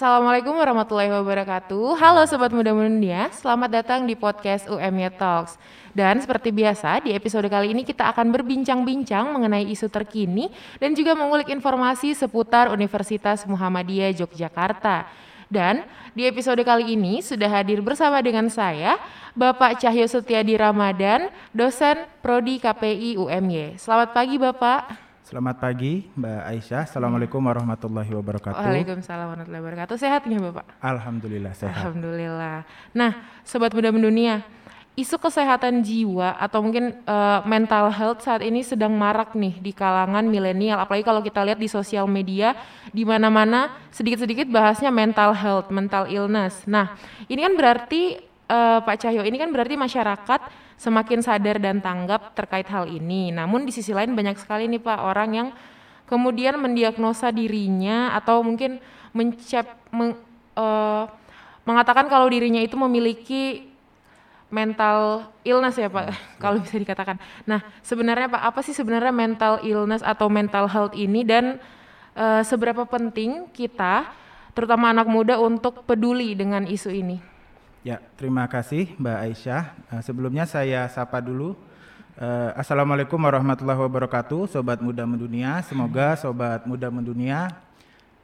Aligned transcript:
Assalamualaikum 0.00 0.56
warahmatullahi 0.56 1.12
wabarakatuh. 1.12 2.00
Halo 2.00 2.24
Sobat 2.24 2.56
Muda 2.56 2.72
Dunia, 2.72 3.28
selamat 3.36 3.68
datang 3.68 4.08
di 4.08 4.16
podcast 4.16 4.64
UMY 4.64 5.12
Talks. 5.12 5.60
Dan 5.92 6.16
seperti 6.24 6.48
biasa, 6.56 7.04
di 7.04 7.12
episode 7.12 7.44
kali 7.52 7.76
ini 7.76 7.84
kita 7.84 8.08
akan 8.08 8.32
berbincang-bincang 8.32 9.28
mengenai 9.28 9.68
isu 9.68 9.92
terkini 9.92 10.48
dan 10.80 10.96
juga 10.96 11.12
mengulik 11.12 11.52
informasi 11.52 12.16
seputar 12.16 12.72
Universitas 12.72 13.44
Muhammadiyah 13.44 14.16
Yogyakarta. 14.16 15.04
Dan 15.52 15.84
di 16.16 16.24
episode 16.24 16.64
kali 16.64 16.96
ini 16.96 17.20
sudah 17.20 17.60
hadir 17.60 17.84
bersama 17.84 18.24
dengan 18.24 18.48
saya, 18.48 18.96
Bapak 19.36 19.84
Cahyo 19.84 20.08
Setiadi 20.08 20.56
Ramadan, 20.56 21.28
dosen 21.52 22.08
Prodi 22.24 22.56
KPI 22.56 23.20
UMY. 23.20 23.76
Selamat 23.76 24.16
pagi 24.16 24.40
Bapak. 24.40 25.09
Selamat 25.30 25.62
pagi 25.62 26.10
Mbak 26.18 26.42
Aisyah. 26.42 26.90
Assalamualaikum 26.90 27.38
warahmatullahi 27.38 28.10
wabarakatuh. 28.18 28.66
Waalaikumsalam 28.66 29.30
warahmatullahi 29.30 29.62
wabarakatuh. 29.62 29.94
Sehat 29.94 30.26
nggak 30.26 30.42
Bapak? 30.42 30.66
Alhamdulillah 30.82 31.54
sehat. 31.54 31.86
Alhamdulillah. 31.86 32.66
Nah, 32.90 33.14
sobat 33.46 33.70
muda 33.70 33.94
mendunia, 33.94 34.42
isu 34.98 35.22
kesehatan 35.22 35.86
jiwa 35.86 36.34
atau 36.34 36.66
mungkin 36.66 36.98
uh, 37.06 37.46
mental 37.46 37.94
health 37.94 38.26
saat 38.26 38.42
ini 38.42 38.66
sedang 38.66 38.90
marak 38.90 39.38
nih 39.38 39.54
di 39.62 39.70
kalangan 39.70 40.26
milenial. 40.26 40.82
Apalagi 40.82 41.06
kalau 41.06 41.22
kita 41.22 41.46
lihat 41.46 41.62
di 41.62 41.70
sosial 41.70 42.10
media, 42.10 42.58
di 42.90 43.06
mana-mana 43.06 43.70
sedikit-sedikit 43.94 44.50
bahasnya 44.50 44.90
mental 44.90 45.30
health, 45.30 45.70
mental 45.70 46.10
illness. 46.10 46.66
Nah, 46.66 46.98
ini 47.30 47.38
kan 47.38 47.54
berarti 47.54 48.18
uh, 48.50 48.82
Pak 48.82 49.06
Cahyo, 49.06 49.22
ini 49.22 49.38
kan 49.38 49.54
berarti 49.54 49.78
masyarakat 49.78 50.42
semakin 50.80 51.20
sadar 51.20 51.60
dan 51.60 51.84
tanggap 51.84 52.32
terkait 52.32 52.64
hal 52.72 52.88
ini. 52.88 53.28
Namun 53.28 53.68
di 53.68 53.72
sisi 53.76 53.92
lain 53.92 54.16
banyak 54.16 54.40
sekali 54.40 54.64
nih 54.64 54.80
Pak 54.80 55.00
orang 55.04 55.30
yang 55.36 55.48
kemudian 56.08 56.56
mendiagnosa 56.56 57.28
dirinya 57.28 58.16
atau 58.16 58.40
mungkin 58.40 58.80
mencep 59.12 59.92
meng, 59.92 60.16
uh, 60.56 61.04
mengatakan 61.68 62.08
kalau 62.08 62.32
dirinya 62.32 62.64
itu 62.64 62.80
memiliki 62.80 63.68
mental 64.50 65.30
illness 65.46 65.76
ya 65.78 65.92
Pak, 65.92 66.10
kalau 66.42 66.58
bisa 66.58 66.80
dikatakan. 66.80 67.20
Nah, 67.44 67.60
sebenarnya 67.84 68.26
Pak, 68.32 68.42
apa 68.42 68.60
sih 68.64 68.74
sebenarnya 68.74 69.12
mental 69.12 69.60
illness 69.62 70.02
atau 70.02 70.26
mental 70.32 70.66
health 70.66 70.96
ini 70.96 71.22
dan 71.22 71.60
uh, 72.16 72.42
seberapa 72.42 72.88
penting 72.88 73.52
kita, 73.52 74.10
terutama 74.56 74.90
anak 74.90 75.06
muda 75.06 75.38
untuk 75.38 75.86
peduli 75.86 76.34
dengan 76.34 76.66
isu 76.66 76.90
ini? 76.90 77.29
Ya, 77.80 77.96
terima 78.20 78.44
kasih 78.44 78.92
Mbak 79.00 79.18
Aisyah. 79.24 79.62
Uh, 79.88 80.02
sebelumnya 80.04 80.44
saya 80.44 80.84
sapa 80.92 81.16
dulu. 81.24 81.56
Uh, 82.20 82.52
Assalamualaikum 82.52 83.16
warahmatullahi 83.16 83.80
wabarakatuh, 83.80 84.52
Sobat 84.52 84.84
Muda 84.84 85.08
Mendunia. 85.08 85.64
Semoga 85.64 86.12
Sobat 86.20 86.68
Muda 86.68 86.92
Mendunia 86.92 87.56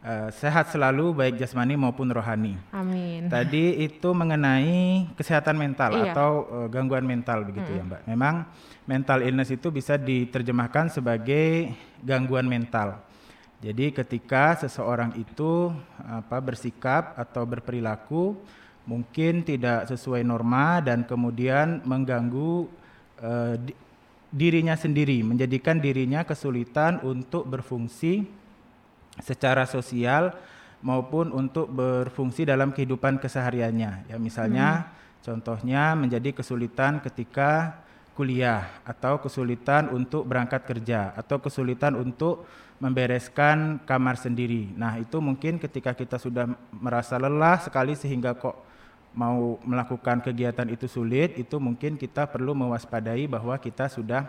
uh, 0.05 0.29
sehat 0.29 0.69
selalu, 0.69 1.17
baik 1.17 1.41
jasmani 1.41 1.73
maupun 1.73 2.05
rohani. 2.13 2.61
Amin. 2.69 3.33
Tadi 3.33 3.81
itu 3.81 4.13
mengenai 4.13 5.09
kesehatan 5.17 5.57
mental 5.57 6.05
iya. 6.05 6.13
atau 6.13 6.45
uh, 6.53 6.69
gangguan 6.69 7.09
mental 7.09 7.49
begitu 7.49 7.73
hmm. 7.73 7.79
ya 7.81 7.83
Mbak. 7.89 8.03
Memang 8.13 8.35
mental 8.85 9.25
illness 9.25 9.49
itu 9.57 9.73
bisa 9.73 9.97
diterjemahkan 9.97 10.93
sebagai 10.93 11.73
gangguan 12.05 12.45
mental. 12.45 13.01
Jadi 13.65 13.89
ketika 13.89 14.53
seseorang 14.61 15.17
itu 15.17 15.73
apa 16.05 16.45
bersikap 16.45 17.17
atau 17.17 17.49
berperilaku 17.49 18.37
mungkin 18.87 19.43
tidak 19.43 19.91
sesuai 19.91 20.23
norma 20.23 20.79
dan 20.79 21.03
kemudian 21.03 21.83
mengganggu 21.83 22.71
uh, 23.21 23.55
di, 23.59 23.75
dirinya 24.31 24.79
sendiri, 24.79 25.27
menjadikan 25.27 25.83
dirinya 25.83 26.23
kesulitan 26.23 27.03
untuk 27.03 27.47
berfungsi 27.51 28.27
secara 29.19 29.67
sosial 29.67 30.35
maupun 30.87 31.35
untuk 31.35 31.67
berfungsi 31.67 32.47
dalam 32.47 32.71
kehidupan 32.71 33.19
kesehariannya. 33.19 34.07
Ya 34.07 34.17
misalnya 34.23 34.69
hmm. 34.87 34.89
contohnya 35.27 35.83
menjadi 35.99 36.31
kesulitan 36.37 37.03
ketika 37.03 37.83
kuliah 38.17 38.81
atau 38.87 39.21
kesulitan 39.21 39.93
untuk 39.93 40.25
berangkat 40.25 40.65
kerja 40.65 41.13
atau 41.13 41.37
kesulitan 41.37 41.93
untuk 42.01 42.49
membereskan 42.81 43.81
kamar 43.89 44.21
sendiri. 44.21 44.73
Nah, 44.77 45.01
itu 45.01 45.17
mungkin 45.21 45.57
ketika 45.57 45.97
kita 45.97 46.21
sudah 46.21 46.49
merasa 46.73 47.17
lelah 47.17 47.61
sekali 47.61 47.97
sehingga 47.97 48.37
kok 48.37 48.66
mau 49.17 49.57
melakukan 49.65 50.21
kegiatan 50.21 50.69
itu 50.69 50.85
sulit, 50.85 51.41
itu 51.41 51.57
mungkin 51.57 51.97
kita 51.97 52.29
perlu 52.29 52.53
mewaspadai 52.53 53.25
bahwa 53.25 53.57
kita 53.57 53.89
sudah 53.89 54.29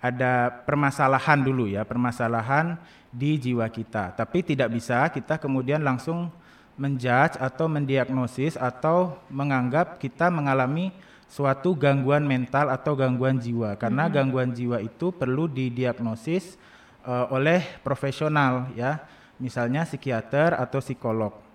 ada 0.00 0.48
permasalahan 0.64 1.36
dulu 1.44 1.68
ya, 1.68 1.84
permasalahan 1.84 2.80
di 3.12 3.36
jiwa 3.36 3.68
kita. 3.68 4.16
Tapi 4.16 4.40
tidak 4.40 4.72
bisa 4.72 5.04
kita 5.12 5.36
kemudian 5.36 5.84
langsung 5.84 6.32
menjudge 6.80 7.36
atau 7.36 7.68
mendiagnosis 7.68 8.56
atau 8.56 9.20
menganggap 9.28 10.00
kita 10.00 10.32
mengalami 10.32 10.94
suatu 11.28 11.76
gangguan 11.76 12.24
mental 12.24 12.72
atau 12.72 12.96
gangguan 12.96 13.36
jiwa 13.36 13.76
karena 13.76 14.06
mm 14.06 14.08
-hmm. 14.08 14.16
gangguan 14.16 14.50
jiwa 14.56 14.78
itu 14.80 15.12
perlu 15.12 15.44
didiagnosis 15.44 16.56
uh, 17.04 17.28
oleh 17.28 17.60
profesional 17.84 18.72
ya, 18.72 19.04
misalnya 19.36 19.84
psikiater 19.84 20.56
atau 20.56 20.80
psikolog 20.80 21.47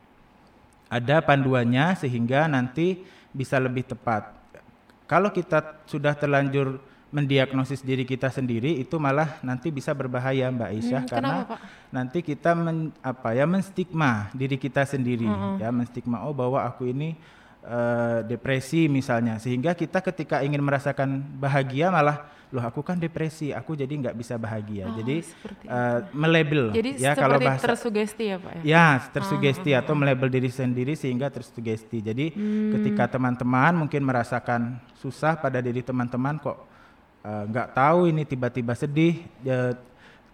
ada 0.90 1.24
panduannya 1.24 1.96
sehingga 2.00 2.48
nanti 2.48 3.02
bisa 3.34 3.58
lebih 3.58 3.88
tepat. 3.88 4.30
Kalau 5.10 5.30
kita 5.34 5.84
sudah 5.86 6.16
terlanjur 6.16 6.80
mendiagnosis 7.14 7.86
diri 7.86 8.10
kita 8.10 8.34
sendiri 8.34 8.82
itu 8.82 8.98
malah 8.98 9.38
nanti 9.46 9.70
bisa 9.70 9.94
berbahaya 9.94 10.50
Mbak 10.50 10.70
Aisyah 10.74 11.02
hmm, 11.06 11.12
karena 11.14 11.36
kenapa, 11.46 11.56
nanti 11.94 12.20
kita 12.26 12.58
men, 12.58 12.90
apa 13.06 13.38
ya 13.38 13.46
menstigma 13.46 14.34
diri 14.34 14.58
kita 14.58 14.82
sendiri 14.82 15.30
hmm. 15.30 15.62
ya 15.62 15.70
menstigma 15.70 16.26
oh 16.26 16.34
bahwa 16.34 16.66
aku 16.66 16.90
ini 16.90 17.14
uh, 17.64 18.20
depresi 18.28 18.92
misalnya 18.92 19.40
sehingga 19.40 19.74
kita 19.74 20.04
ketika 20.04 20.44
ingin 20.44 20.62
merasakan 20.62 21.24
bahagia 21.40 21.90
malah 21.90 22.34
loh 22.54 22.62
aku 22.62 22.86
kan 22.86 23.02
depresi, 23.02 23.50
aku 23.50 23.74
jadi 23.74 23.90
nggak 23.90 24.14
bisa 24.14 24.38
bahagia. 24.38 24.86
Oh, 24.86 24.94
jadi 24.94 25.26
uh, 25.66 26.06
melabel 26.14 26.70
jadi 26.70 27.02
ya 27.02 27.12
kalau 27.18 27.42
bahasa 27.42 27.66
tersugesti 27.74 28.30
ya 28.30 28.38
Pak 28.38 28.52
ya. 28.54 28.62
Ya, 28.62 28.88
tersugesti 29.10 29.74
oh, 29.74 29.82
atau 29.82 29.94
melabel 29.98 30.30
diri 30.30 30.54
sendiri 30.54 30.94
sehingga 30.94 31.34
tersugesti. 31.34 32.06
Jadi 32.06 32.30
hmm. 32.30 32.78
ketika 32.78 33.18
teman-teman 33.18 33.74
mungkin 33.74 34.06
merasakan 34.06 34.78
susah 35.02 35.34
pada 35.42 35.66
diri 35.66 35.82
teman-teman 35.82 36.38
kok 36.38 36.62
eh, 37.26 37.44
nggak 37.50 37.68
uh, 37.68 37.74
tahu 37.74 38.14
ini 38.14 38.22
tiba-tiba 38.22 38.78
sedih 38.78 39.26
ya, 39.42 39.74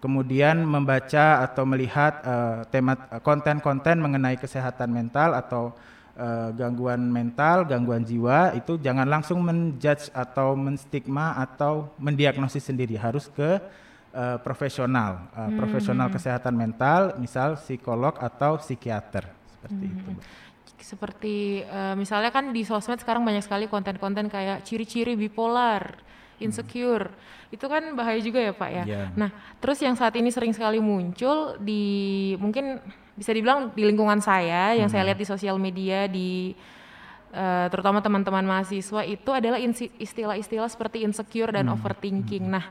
kemudian 0.03 0.59
membaca 0.59 1.47
atau 1.47 1.63
melihat 1.63 2.19
uh, 2.27 2.67
tema 2.67 2.99
konten-konten 3.23 3.95
mengenai 3.95 4.35
kesehatan 4.35 4.91
mental 4.91 5.39
atau 5.39 5.71
uh, 6.19 6.49
gangguan 6.51 6.99
mental, 7.07 7.63
gangguan 7.63 8.03
jiwa 8.03 8.51
itu 8.53 8.75
jangan 8.77 9.07
langsung 9.07 9.39
menjudge 9.39 10.11
atau 10.11 10.53
menstigma 10.59 11.39
atau 11.39 11.95
mendiagnosis 11.95 12.67
sendiri, 12.67 12.99
harus 12.99 13.31
ke 13.31 13.57
uh, 14.11 14.37
profesional, 14.43 15.31
uh, 15.31 15.47
hmm. 15.47 15.55
profesional 15.55 16.07
kesehatan 16.11 16.53
mental, 16.53 17.15
misal 17.17 17.55
psikolog 17.55 18.19
atau 18.19 18.59
psikiater 18.59 19.31
seperti 19.55 19.85
hmm. 19.87 19.95
itu. 19.95 20.11
Seperti 20.79 21.35
uh, 21.67 21.95
misalnya 21.95 22.31
kan 22.31 22.51
di 22.51 22.63
sosmed 22.67 22.99
sekarang 22.99 23.23
banyak 23.23 23.43
sekali 23.43 23.71
konten-konten 23.71 24.27
kayak 24.27 24.67
ciri-ciri 24.67 25.15
bipolar, 25.15 25.95
insecure. 26.41 27.11
Hmm. 27.11 27.53
Itu 27.55 27.65
kan 27.69 27.83
bahaya 27.95 28.19
juga 28.19 28.39
ya, 28.39 28.53
Pak 28.55 28.69
ya. 28.71 28.83
Yeah. 28.87 29.07
Nah, 29.15 29.29
terus 29.61 29.79
yang 29.79 29.95
saat 29.95 30.15
ini 30.17 30.33
sering 30.33 30.51
sekali 30.55 30.81
muncul 30.81 31.59
di 31.61 32.33
mungkin 32.37 32.79
bisa 33.19 33.35
dibilang 33.35 33.75
di 33.75 33.83
lingkungan 33.83 34.23
saya 34.23 34.73
yang 34.79 34.87
hmm. 34.87 34.95
saya 34.95 35.03
lihat 35.11 35.19
di 35.19 35.27
sosial 35.27 35.59
media 35.59 36.07
di 36.07 36.55
uh, 37.35 37.67
terutama 37.67 37.99
teman-teman 37.99 38.47
mahasiswa 38.47 39.03
itu 39.03 39.29
adalah 39.35 39.59
istilah-istilah 39.99 40.69
seperti 40.71 41.03
insecure 41.03 41.51
dan 41.51 41.67
hmm. 41.67 41.75
overthinking. 41.75 42.47
Hmm. 42.47 42.55
Nah, 42.55 42.65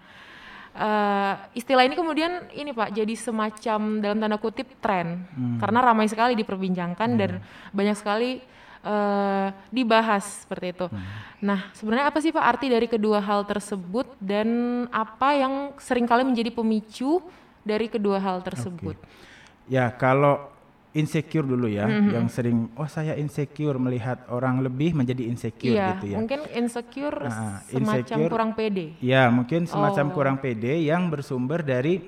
uh, 0.79 1.35
istilah 1.53 1.85
ini 1.85 1.95
kemudian 1.99 2.49
ini 2.55 2.73
Pak 2.73 2.95
jadi 2.95 3.15
semacam 3.19 3.81
dalam 4.01 4.19
tanda 4.19 4.39
kutip 4.41 4.79
tren 4.81 5.29
hmm. 5.37 5.59
karena 5.61 5.79
ramai 5.85 6.07
sekali 6.09 6.33
diperbincangkan 6.39 7.11
hmm. 7.13 7.19
dan 7.21 7.31
banyak 7.75 7.97
sekali 7.99 8.41
uh, 8.83 9.49
dibahas 9.73 10.47
seperti 10.47 10.75
itu. 10.75 10.87
Hmm. 10.87 11.03
Nah, 11.39 11.71
sebenarnya 11.75 12.11
apa 12.11 12.19
sih 12.19 12.35
Pak 12.35 12.45
arti 12.45 12.67
dari 12.67 12.91
kedua 12.91 13.23
hal 13.23 13.47
tersebut 13.47 14.19
dan 14.19 14.49
apa 14.91 15.39
yang 15.39 15.55
sering 15.79 16.07
kali 16.07 16.27
menjadi 16.27 16.51
pemicu 16.51 17.23
dari 17.63 17.87
kedua 17.87 18.19
hal 18.19 18.43
tersebut? 18.43 18.99
Okay. 18.99 19.71
Ya, 19.71 19.93
kalau 19.95 20.51
insecure 20.97 21.47
dulu 21.47 21.71
ya, 21.71 21.87
mm-hmm. 21.87 22.11
yang 22.11 22.27
sering 22.27 22.73
oh 22.75 22.89
saya 22.89 23.15
insecure 23.15 23.79
melihat 23.79 24.25
orang 24.33 24.65
lebih 24.65 24.97
menjadi 24.97 25.31
insecure 25.31 25.77
iya, 25.77 25.95
gitu 25.95 26.11
ya. 26.11 26.17
mungkin 26.19 26.41
insecure 26.57 27.19
nah, 27.23 27.63
semacam 27.69 28.19
insecure, 28.19 28.33
kurang 28.33 28.51
pede. 28.57 28.87
Ya, 28.99 29.29
mungkin 29.29 29.69
semacam 29.69 30.05
oh. 30.11 30.13
kurang 30.17 30.37
pede 30.43 30.75
yang 30.83 31.07
bersumber 31.07 31.63
dari 31.63 32.03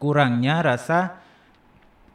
kurangnya 0.00 0.74
rasa 0.74 1.20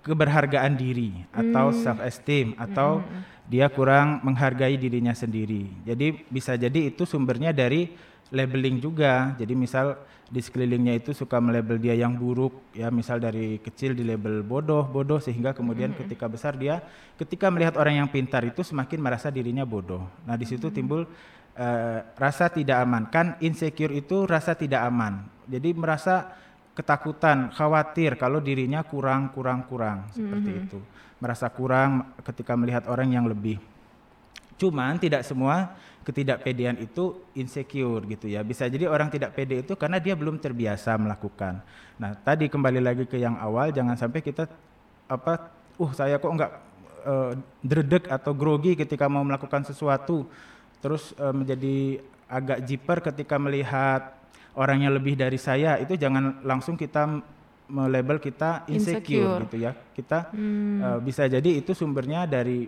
keberhargaan 0.03 0.75
diri 0.75 1.23
atau 1.31 1.71
mm. 1.71 1.77
self 1.79 1.99
esteem 2.03 2.47
atau 2.59 2.99
mm. 2.99 3.32
Dia 3.47 3.67
kurang 3.67 4.23
menghargai 4.23 4.79
dirinya 4.79 5.11
sendiri. 5.11 5.67
Jadi 5.83 6.27
bisa 6.31 6.55
jadi 6.55 6.89
itu 6.91 7.03
sumbernya 7.03 7.51
dari 7.51 7.91
labeling 8.31 8.79
juga. 8.79 9.35
Jadi 9.35 9.53
misal 9.53 9.99
di 10.33 10.41
sekelilingnya 10.41 10.97
itu 10.97 11.13
suka 11.13 11.37
melabel 11.37 11.77
dia 11.77 11.93
yang 11.93 12.17
buruk 12.17 12.73
ya 12.73 12.89
misal 12.89 13.21
dari 13.21 13.61
kecil 13.61 13.93
di 13.93 14.01
label 14.01 14.41
bodoh 14.41 14.81
bodoh 14.89 15.21
sehingga 15.21 15.53
kemudian 15.53 15.93
mm 15.93 15.93
-hmm. 15.93 16.09
ketika 16.09 16.25
besar 16.25 16.57
dia 16.57 16.81
ketika 17.21 17.53
melihat 17.53 17.77
orang 17.77 18.01
yang 18.01 18.09
pintar 18.09 18.41
itu 18.41 18.65
semakin 18.65 18.97
merasa 18.97 19.29
dirinya 19.29 19.61
bodoh 19.61 20.01
nah 20.25 20.33
di 20.33 20.49
situ 20.49 20.65
mm 20.65 20.69
-hmm. 20.73 20.77
timbul 20.81 21.01
uh, 21.05 21.99
rasa 22.17 22.49
tidak 22.49 22.81
aman 22.81 23.13
kan 23.13 23.37
insecure 23.45 23.93
itu 23.93 24.25
rasa 24.25 24.57
tidak 24.57 24.81
aman 24.89 25.21
jadi 25.45 25.69
merasa 25.77 26.33
ketakutan 26.73 27.53
khawatir 27.53 28.17
kalau 28.17 28.41
dirinya 28.41 28.81
kurang 28.81 29.29
kurang 29.37 29.69
kurang 29.69 30.09
seperti 30.09 30.49
mm 30.49 30.57
-hmm. 30.57 30.65
itu 30.65 30.79
merasa 31.23 31.47
kurang 31.47 32.11
ketika 32.27 32.59
melihat 32.59 32.83
orang 32.91 33.15
yang 33.15 33.23
lebih 33.23 33.63
cuman 34.59 34.99
tidak 35.01 35.23
semua 35.23 35.75
ketidakpedean 36.03 36.77
itu 36.83 37.15
insecure 37.33 38.03
gitu 38.05 38.27
ya. 38.27 38.43
Bisa 38.43 38.67
jadi 38.67 38.91
orang 38.91 39.07
tidak 39.07 39.33
pede 39.33 39.63
itu 39.63 39.73
karena 39.79 39.97
dia 39.97 40.13
belum 40.13 40.37
terbiasa 40.37 40.99
melakukan. 40.99 41.63
Nah, 41.95 42.11
tadi 42.19 42.51
kembali 42.51 42.83
lagi 42.83 43.07
ke 43.07 43.15
yang 43.15 43.39
awal 43.39 43.71
jangan 43.71 43.95
sampai 43.95 44.19
kita 44.19 44.51
apa 45.07 45.51
uh 45.79 45.91
saya 45.95 46.19
kok 46.19 46.31
enggak 46.31 46.51
uh, 47.07 47.31
dredeg 47.63 48.03
atau 48.11 48.35
grogi 48.35 48.75
ketika 48.75 49.07
mau 49.07 49.23
melakukan 49.23 49.63
sesuatu 49.63 50.27
terus 50.83 51.15
uh, 51.17 51.31
menjadi 51.31 52.03
agak 52.27 52.59
jiper 52.67 52.97
ketika 52.99 53.35
melihat 53.39 54.15
orang 54.53 54.85
yang 54.85 54.93
lebih 54.93 55.15
dari 55.15 55.39
saya 55.39 55.79
itu 55.79 55.95
jangan 55.95 56.43
langsung 56.43 56.75
kita 56.75 57.23
melabel 57.67 58.19
kita 58.19 58.67
insecure, 58.67 59.23
insecure. 59.23 59.41
gitu 59.47 59.57
ya. 59.63 59.71
Kita 59.95 60.31
hmm. 60.31 60.77
uh, 60.81 60.99
bisa 60.99 61.27
jadi 61.27 61.49
itu 61.59 61.71
sumbernya 61.71 62.27
dari 62.27 62.67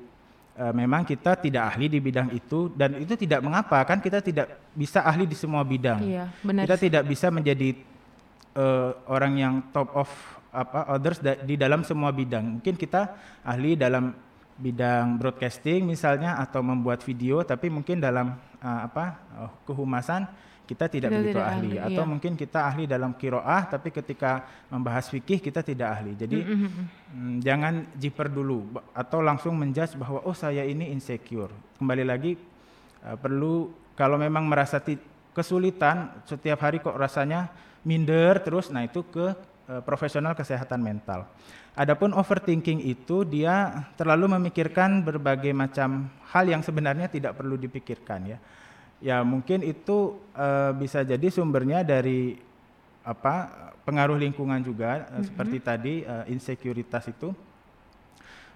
uh, 0.60 0.74
memang 0.74 1.04
kita 1.04 1.36
tidak 1.40 1.76
ahli 1.76 1.92
di 1.92 2.00
bidang 2.00 2.32
itu 2.32 2.72
dan 2.74 2.96
itu 3.00 3.14
tidak 3.20 3.44
mengapa 3.44 3.84
kan 3.84 4.00
kita 4.00 4.24
tidak 4.24 4.60
bisa 4.72 5.04
ahli 5.04 5.28
di 5.28 5.36
semua 5.36 5.62
bidang. 5.62 6.00
Iya, 6.02 6.26
benar. 6.42 6.64
Kita 6.68 6.76
tidak 6.80 7.04
bisa 7.08 7.28
menjadi 7.30 7.76
uh, 8.56 8.96
orang 9.12 9.34
yang 9.36 9.54
top 9.76 9.92
of 9.94 10.10
apa 10.56 10.88
others 10.96 11.20
da 11.20 11.36
di 11.36 11.60
dalam 11.60 11.84
semua 11.84 12.16
bidang. 12.16 12.60
Mungkin 12.60 12.80
kita 12.80 13.12
ahli 13.44 13.76
dalam 13.76 14.16
bidang 14.56 15.20
broadcasting 15.20 15.84
misalnya 15.84 16.40
atau 16.40 16.64
membuat 16.64 17.04
video 17.04 17.44
tapi 17.44 17.68
mungkin 17.68 18.00
dalam 18.00 18.40
uh, 18.64 18.82
apa 18.88 19.20
uh, 19.36 19.52
kehumasan 19.68 20.24
kita 20.66 20.90
tidak 20.90 21.14
kita 21.14 21.18
begitu 21.22 21.38
tidak 21.38 21.46
ahli. 21.48 21.70
ahli 21.78 21.78
atau 21.78 22.04
iya. 22.04 22.10
mungkin 22.10 22.32
kita 22.34 22.60
ahli 22.66 22.84
dalam 22.90 23.12
kiroah 23.14 23.64
tapi 23.70 23.90
ketika 23.94 24.44
membahas 24.68 25.06
fikih 25.08 25.40
kita 25.40 25.62
tidak 25.62 25.88
ahli 25.96 26.18
jadi 26.18 26.42
mm 26.42 26.58
-hmm. 26.58 27.36
jangan 27.40 27.74
jiper 27.96 28.28
dulu 28.28 28.82
atau 28.92 29.22
langsung 29.22 29.54
menjudge 29.56 29.96
bahwa 29.96 30.26
oh 30.26 30.36
saya 30.36 30.66
ini 30.66 30.90
insecure 30.90 31.54
kembali 31.78 32.04
lagi 32.04 32.36
uh, 33.06 33.16
perlu 33.16 33.70
kalau 33.94 34.18
memang 34.20 34.44
merasa 34.50 34.82
kesulitan 35.32 36.12
setiap 36.26 36.60
hari 36.66 36.82
kok 36.82 36.98
rasanya 36.98 37.54
minder 37.86 38.42
terus 38.42 38.74
nah 38.74 38.82
itu 38.82 39.06
ke 39.08 39.32
uh, 39.70 39.82
profesional 39.86 40.34
kesehatan 40.34 40.82
mental 40.82 41.30
Adapun 41.76 42.16
overthinking 42.16 42.88
itu 42.88 43.28
dia 43.28 43.84
terlalu 44.00 44.40
memikirkan 44.40 45.04
berbagai 45.04 45.52
macam 45.52 46.08
hal 46.32 46.48
yang 46.48 46.64
sebenarnya 46.64 47.12
tidak 47.12 47.36
perlu 47.36 47.60
dipikirkan 47.60 48.32
ya 48.32 48.40
ya 49.04 49.22
mungkin 49.22 49.64
itu 49.66 50.20
uh, 50.36 50.72
bisa 50.76 51.04
jadi 51.04 51.28
sumbernya 51.28 51.84
dari 51.84 52.40
apa 53.06 53.52
pengaruh 53.86 54.18
lingkungan 54.18 54.60
juga 54.66 55.06
mm 55.06 55.06
-hmm. 55.06 55.24
seperti 55.30 55.58
tadi 55.62 55.94
uh, 56.02 56.26
insekuritas 56.32 57.06
itu 57.12 57.30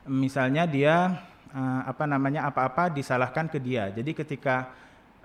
misalnya 0.10 0.66
dia 0.66 1.22
uh, 1.54 1.82
apa 1.86 2.10
namanya 2.10 2.50
apa-apa 2.50 2.90
disalahkan 2.90 3.46
ke 3.46 3.62
dia 3.62 3.94
jadi 3.94 4.12
ketika 4.16 4.74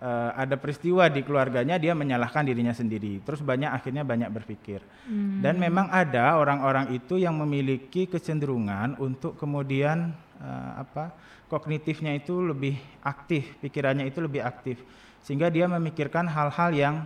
uh, 0.03 0.37
ada 0.37 0.61
peristiwa 0.61 1.09
di 1.09 1.25
keluarganya 1.25 1.81
dia 1.81 1.97
menyalahkan 1.97 2.45
dirinya 2.45 2.77
sendiri 2.77 3.25
terus 3.25 3.41
banyak 3.41 3.73
akhirnya 3.73 4.05
banyak 4.05 4.29
berpikir 4.29 4.85
hmm. 5.09 5.41
dan 5.41 5.57
memang 5.57 5.89
ada 5.89 6.37
orang-orang 6.37 6.93
itu 6.93 7.17
yang 7.17 7.39
memiliki 7.39 8.05
kecenderungan 8.05 9.01
untuk 9.01 9.41
kemudian 9.41 10.13
uh, 10.45 10.85
apa 10.85 11.17
kognitifnya 11.49 12.13
itu 12.21 12.45
lebih 12.45 12.77
aktif 13.01 13.57
pikirannya 13.65 14.05
itu 14.05 14.21
lebih 14.21 14.45
aktif 14.45 14.77
sehingga 15.25 15.49
dia 15.49 15.65
memikirkan 15.65 16.29
hal-hal 16.29 16.71
yang 16.77 16.97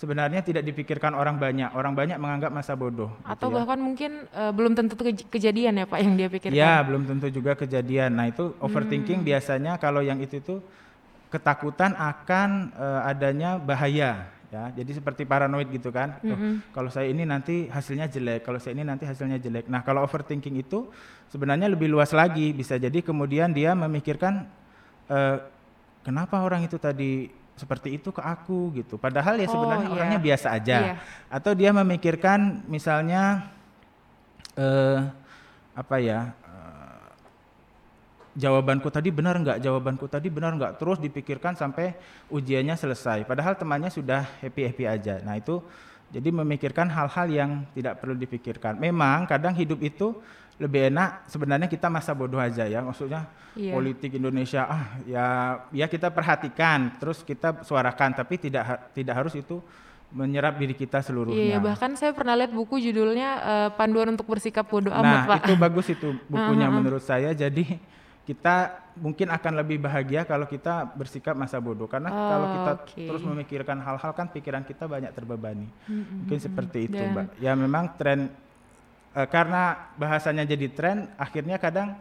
sebenarnya 0.00 0.40
tidak 0.40 0.64
dipikirkan 0.64 1.12
orang 1.12 1.36
banyak. 1.36 1.68
Orang 1.76 1.92
banyak 1.92 2.16
menganggap 2.16 2.48
masa 2.48 2.72
bodoh. 2.72 3.12
Gitu 3.20 3.28
Atau 3.28 3.52
gitu 3.52 3.52
ya. 3.52 3.56
bahkan 3.60 3.78
mungkin 3.84 4.10
uh, 4.32 4.52
belum 4.56 4.72
tentu 4.72 4.96
kej 4.96 5.28
kejadian 5.28 5.76
ya 5.76 5.84
Pak 5.84 5.98
yang 6.00 6.14
dia 6.16 6.28
pikirkan. 6.32 6.56
Ya, 6.56 6.80
belum 6.80 7.04
tentu 7.04 7.28
juga 7.28 7.52
kejadian. 7.52 8.16
Nah, 8.16 8.32
itu 8.32 8.56
overthinking 8.64 9.20
hmm. 9.20 9.28
biasanya 9.28 9.76
kalau 9.76 10.00
yang 10.00 10.16
itu 10.24 10.40
itu 10.40 10.64
ketakutan 11.28 11.92
akan 12.00 12.72
uh, 12.74 13.04
adanya 13.04 13.60
bahaya 13.60 14.39
ya. 14.50 14.74
Jadi 14.74 14.90
seperti 14.98 15.22
paranoid 15.24 15.70
gitu 15.70 15.88
kan. 15.94 16.18
Mm 16.20 16.34
-hmm. 16.34 16.52
kalau 16.74 16.90
saya 16.90 17.08
ini 17.08 17.22
nanti 17.22 17.70
hasilnya 17.70 18.10
jelek, 18.10 18.42
kalau 18.44 18.58
saya 18.58 18.76
ini 18.76 18.84
nanti 18.84 19.06
hasilnya 19.06 19.38
jelek. 19.38 19.70
Nah, 19.70 19.80
kalau 19.86 20.02
overthinking 20.04 20.58
itu 20.60 20.90
sebenarnya 21.30 21.70
lebih 21.70 21.88
luas 21.88 22.10
lagi. 22.10 22.50
Bisa 22.50 22.76
jadi 22.76 22.98
kemudian 23.00 23.54
dia 23.54 23.72
memikirkan 23.72 24.44
uh, 25.08 25.38
kenapa 26.02 26.42
orang 26.42 26.66
itu 26.66 26.76
tadi 26.76 27.30
seperti 27.54 28.00
itu 28.00 28.10
ke 28.10 28.24
aku 28.24 28.72
gitu. 28.76 28.96
Padahal 28.96 29.36
ya 29.36 29.46
sebenarnya 29.46 29.88
oh, 29.88 29.94
orangnya 29.94 30.20
biasa 30.20 30.48
aja. 30.56 30.76
Yeah. 30.80 30.96
Atau 31.28 31.52
dia 31.52 31.70
memikirkan 31.76 32.64
misalnya 32.66 33.52
uh, 34.56 35.12
apa 35.76 35.96
ya? 36.00 36.32
Jawabanku 38.38 38.88
tadi 38.94 39.10
benar 39.10 39.34
nggak? 39.38 39.58
Jawabanku 39.58 40.06
tadi 40.06 40.30
benar 40.30 40.54
nggak? 40.54 40.78
Terus 40.78 41.02
dipikirkan 41.02 41.58
sampai 41.58 41.98
ujiannya 42.30 42.78
selesai. 42.78 43.26
Padahal 43.26 43.58
temannya 43.58 43.90
sudah 43.90 44.22
happy-happy 44.38 44.84
aja. 44.86 45.18
Nah, 45.26 45.34
itu 45.34 45.58
jadi 46.10 46.30
memikirkan 46.30 46.90
hal-hal 46.90 47.26
yang 47.30 47.50
tidak 47.74 47.98
perlu 47.98 48.14
dipikirkan. 48.14 48.78
Memang 48.78 49.26
kadang 49.26 49.54
hidup 49.54 49.82
itu 49.82 50.14
lebih 50.60 50.92
enak 50.92 51.24
sebenarnya 51.24 51.72
kita 51.72 51.88
masa 51.88 52.12
bodoh 52.12 52.36
aja 52.36 52.68
ya 52.68 52.84
maksudnya 52.84 53.24
yeah. 53.56 53.72
politik 53.72 54.12
Indonesia 54.12 54.68
ah 54.68 54.84
ya 55.08 55.24
ya 55.72 55.88
kita 55.88 56.12
perhatikan 56.12 57.00
terus 57.00 57.24
kita 57.24 57.64
suarakan 57.64 58.12
tapi 58.12 58.36
tidak 58.36 58.92
tidak 58.92 59.24
harus 59.24 59.32
itu 59.40 59.56
menyerap 60.10 60.58
diri 60.58 60.74
kita 60.74 61.06
seluruhnya. 61.06 61.38
Iya, 61.38 61.58
bahkan 61.62 61.94
saya 61.94 62.10
pernah 62.10 62.34
lihat 62.34 62.50
buku 62.50 62.82
judulnya 62.82 63.30
uh, 63.40 63.68
Panduan 63.78 64.10
untuk 64.10 64.26
Bersikap 64.26 64.66
Bodoh 64.66 64.90
Amat, 64.90 65.06
nah, 65.06 65.22
Pak. 65.22 65.38
Nah, 65.38 65.46
itu 65.46 65.54
bagus 65.54 65.86
itu 65.86 66.08
bukunya 66.26 66.66
menurut 66.66 66.98
saya. 67.06 67.30
Jadi 67.30 67.78
kita 68.28 68.84
mungkin 69.00 69.32
akan 69.32 69.52
lebih 69.64 69.80
bahagia 69.80 70.28
kalau 70.28 70.44
kita 70.44 70.92
bersikap 70.92 71.32
masa 71.32 71.56
bodoh 71.56 71.88
karena 71.88 72.12
oh, 72.12 72.28
kalau 72.28 72.46
kita 72.52 72.72
okay. 72.84 73.06
terus 73.08 73.22
memikirkan 73.24 73.80
hal-hal 73.80 74.12
kan 74.12 74.28
pikiran 74.28 74.62
kita 74.62 74.84
banyak 74.84 75.10
terbebani. 75.16 75.66
Mm 75.66 75.72
-hmm. 75.88 76.16
Mungkin 76.24 76.38
seperti 76.38 76.78
itu, 76.86 77.00
Dan, 77.00 77.16
Mbak. 77.16 77.26
Ya 77.40 77.52
memang 77.56 77.96
tren 77.96 78.28
uh, 79.16 79.28
karena 79.28 79.90
bahasanya 79.96 80.44
jadi 80.44 80.68
tren 80.70 81.08
akhirnya 81.16 81.56
kadang 81.56 81.96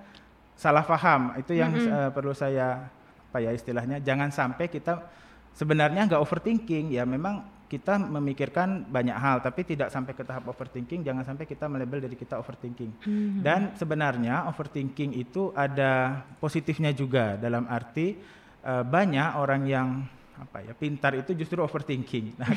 salah 0.60 0.84
paham 0.84 1.39
itu 1.39 1.55
yang 1.55 1.72
mm 1.72 1.79
-hmm. 1.79 1.96
uh, 1.96 2.10
perlu 2.12 2.36
saya 2.36 2.91
apa 3.29 3.46
ya 3.46 3.53
istilahnya 3.53 4.01
jangan 4.01 4.34
sampai 4.34 4.65
kita 4.67 5.05
sebenarnya 5.53 6.10
nggak 6.10 6.17
overthinking 6.17 6.98
ya 6.98 7.05
memang 7.05 7.46
kita 7.69 8.01
memikirkan 8.01 8.89
banyak 8.89 9.13
hal 9.13 9.45
tapi 9.45 9.61
tidak 9.61 9.93
sampai 9.93 10.17
ke 10.17 10.25
tahap 10.25 10.49
overthinking 10.49 11.05
jangan 11.05 11.21
sampai 11.21 11.45
kita 11.45 11.69
melabel 11.69 12.01
dari 12.01 12.17
kita 12.17 12.41
overthinking 12.41 12.91
mm 12.97 13.05
-hmm. 13.05 13.41
dan 13.45 13.77
sebenarnya 13.77 14.49
overthinking 14.49 15.13
itu 15.13 15.53
ada 15.53 16.25
positifnya 16.41 16.89
juga 16.89 17.38
dalam 17.38 17.69
arti 17.69 18.17
uh, 18.65 18.81
banyak 18.81 19.29
orang 19.38 19.61
yang 19.69 19.88
apa 20.39 20.63
ya 20.63 20.71
pintar 20.71 21.11
itu 21.19 21.35
justru 21.35 21.59
overthinking. 21.59 22.31
Nah, 22.39 22.47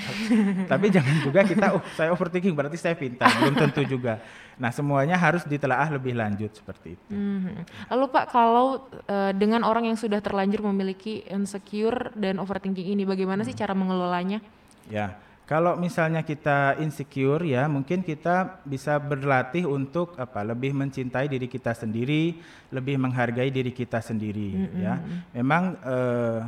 tapi 0.70 0.94
jangan 0.94 1.16
juga 1.26 1.42
kita 1.42 1.74
oh 1.74 1.82
saya 1.98 2.14
overthinking 2.14 2.54
berarti 2.54 2.78
saya 2.78 2.94
pintar 2.94 3.26
belum 3.42 3.58
tentu 3.58 3.82
juga. 3.82 4.22
Nah 4.62 4.70
semuanya 4.70 5.18
harus 5.18 5.42
ditelaah 5.42 5.90
lebih 5.90 6.14
lanjut 6.14 6.54
seperti 6.54 6.94
itu. 6.94 7.10
Hmm. 7.10 7.66
Lalu 7.90 8.06
Pak 8.14 8.24
kalau 8.30 8.86
uh, 9.10 9.32
dengan 9.34 9.66
orang 9.66 9.90
yang 9.90 9.98
sudah 9.98 10.22
terlanjur 10.22 10.62
memiliki 10.70 11.26
insecure 11.26 12.14
dan 12.14 12.38
overthinking 12.38 12.94
ini 12.94 13.02
bagaimana 13.02 13.42
hmm. 13.42 13.48
sih 13.50 13.58
cara 13.58 13.74
mengelolanya? 13.74 14.38
Ya 14.90 15.18
kalau 15.52 15.76
misalnya 15.76 16.24
kita 16.24 16.80
insecure 16.80 17.44
ya 17.44 17.68
mungkin 17.68 18.00
kita 18.00 18.64
bisa 18.64 18.96
berlatih 18.96 19.68
untuk 19.68 20.16
apa 20.16 20.40
lebih 20.46 20.72
mencintai 20.72 21.28
diri 21.28 21.44
kita 21.44 21.76
sendiri, 21.76 22.40
lebih 22.72 22.96
menghargai 22.96 23.52
diri 23.52 23.68
kita 23.68 24.00
sendiri 24.00 24.48
-hmm. 24.54 24.80
ya. 24.80 24.94
Memang 25.36 25.76
uh, 25.84 26.40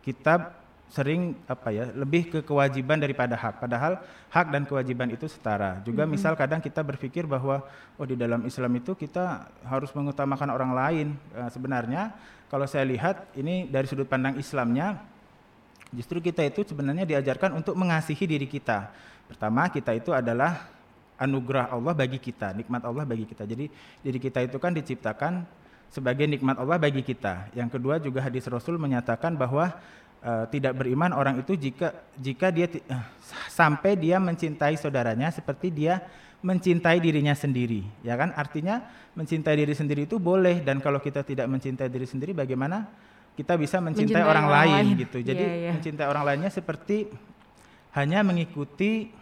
kita 0.00 0.56
sering 0.86 1.36
apa 1.50 1.68
ya 1.74 1.90
lebih 1.90 2.30
ke 2.30 2.38
kewajiban 2.46 2.96
daripada 2.96 3.34
hak 3.34 3.58
padahal 3.58 3.98
hak 4.30 4.46
dan 4.54 4.62
kewajiban 4.62 5.10
itu 5.10 5.26
setara 5.26 5.82
juga 5.82 6.06
mm 6.06 6.14
-hmm. 6.14 6.14
misal 6.14 6.32
kadang 6.38 6.62
kita 6.62 6.78
berpikir 6.78 7.26
bahwa 7.26 7.66
oh 7.98 8.06
di 8.06 8.14
dalam 8.14 8.46
Islam 8.46 8.70
itu 8.78 8.94
kita 8.94 9.50
harus 9.66 9.90
mengutamakan 9.90 10.46
orang 10.46 10.70
lain 10.70 11.06
uh, 11.34 11.50
sebenarnya 11.50 12.14
kalau 12.46 12.70
saya 12.70 12.86
lihat 12.86 13.34
ini 13.34 13.66
dari 13.66 13.90
sudut 13.90 14.06
pandang 14.06 14.38
Islamnya 14.38 15.02
justru 15.94 16.18
kita 16.18 16.42
itu 16.46 16.66
sebenarnya 16.66 17.06
diajarkan 17.06 17.54
untuk 17.58 17.78
mengasihi 17.78 18.24
diri 18.26 18.46
kita 18.46 18.90
pertama 19.26 19.66
kita 19.70 19.94
itu 19.94 20.10
adalah 20.10 20.66
anugerah 21.18 21.72
Allah 21.72 21.94
bagi 21.94 22.18
kita 22.18 22.54
nikmat 22.54 22.82
Allah 22.86 23.04
bagi 23.06 23.26
kita 23.26 23.46
jadi 23.46 23.70
diri 24.02 24.18
kita 24.18 24.46
itu 24.46 24.56
kan 24.58 24.74
diciptakan 24.74 25.46
sebagai 25.90 26.26
nikmat 26.26 26.58
Allah 26.58 26.78
bagi 26.80 27.02
kita. 27.02 27.50
Yang 27.54 27.78
kedua 27.78 27.96
juga 28.02 28.22
hadis 28.22 28.46
Rasul 28.50 28.78
menyatakan 28.78 29.34
bahwa 29.38 29.70
uh, 30.22 30.44
tidak 30.50 30.76
beriman 30.78 31.14
orang 31.14 31.42
itu 31.42 31.54
jika 31.54 31.94
jika 32.18 32.50
dia 32.50 32.66
uh, 32.90 33.04
sampai 33.50 33.94
dia 33.94 34.18
mencintai 34.18 34.74
saudaranya 34.78 35.30
seperti 35.30 35.70
dia 35.70 36.02
mencintai 36.44 37.00
dirinya 37.00 37.32
sendiri, 37.32 37.82
ya 38.04 38.14
kan? 38.14 38.30
Artinya 38.36 38.84
mencintai 39.16 39.56
diri 39.56 39.72
sendiri 39.72 40.04
itu 40.04 40.20
boleh 40.20 40.60
dan 40.62 40.78
kalau 40.84 41.00
kita 41.00 41.24
tidak 41.24 41.48
mencintai 41.48 41.88
diri 41.88 42.04
sendiri 42.04 42.36
bagaimana 42.36 42.86
kita 43.36 43.52
bisa 43.60 43.76
mencintai, 43.84 44.16
mencintai 44.16 44.24
orang, 44.24 44.48
orang 44.48 44.56
lain, 44.64 44.72
lain 44.96 45.02
gitu. 45.04 45.18
Jadi 45.20 45.44
yeah, 45.44 45.56
yeah. 45.68 45.72
mencintai 45.76 46.06
orang 46.08 46.24
lainnya 46.24 46.50
seperti 46.50 47.12
hanya 47.92 48.24
mengikuti 48.24 49.12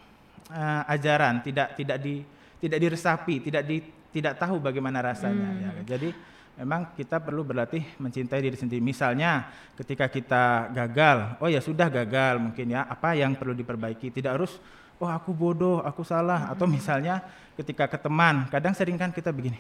uh, 0.55 0.83
ajaran, 0.87 1.43
tidak 1.43 1.75
tidak 1.75 1.99
di 1.99 2.23
tidak 2.63 2.79
diresapi, 2.79 3.35
tidak 3.43 3.63
di 3.67 3.83
tidak 4.15 4.39
tahu 4.39 4.63
bagaimana 4.63 5.03
rasanya 5.03 5.51
hmm. 5.51 5.61
ya. 5.61 5.71
Jadi 5.99 6.09
memang 6.55 6.95
kita 6.95 7.19
perlu 7.19 7.43
berlatih 7.43 7.83
mencintai 7.99 8.39
diri 8.39 8.55
sendiri. 8.55 8.79
Misalnya 8.79 9.51
ketika 9.75 10.07
kita 10.07 10.71
gagal, 10.71 11.43
oh 11.43 11.51
ya 11.51 11.59
sudah 11.59 11.91
gagal 11.91 12.39
mungkin 12.39 12.71
ya, 12.71 12.87
apa 12.87 13.19
yang 13.19 13.35
perlu 13.35 13.53
diperbaiki? 13.59 14.15
Tidak 14.15 14.31
harus 14.31 14.63
oh 15.03 15.11
aku 15.11 15.35
bodoh, 15.35 15.83
aku 15.83 16.07
salah 16.07 16.47
atau 16.55 16.71
misalnya 16.71 17.19
ketika 17.59 17.91
ke 17.91 17.99
teman, 17.99 18.47
kadang 18.47 18.75
sering 18.79 18.95
kan 18.95 19.11
kita 19.11 19.35
begini. 19.35 19.59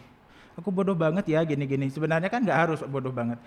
Aku 0.54 0.70
bodoh 0.70 0.94
banget 0.94 1.26
ya 1.34 1.42
gini-gini. 1.42 1.90
Sebenarnya 1.90 2.30
kan 2.30 2.38
nggak 2.38 2.58
harus 2.58 2.80
bodoh 2.86 3.10
banget. 3.10 3.42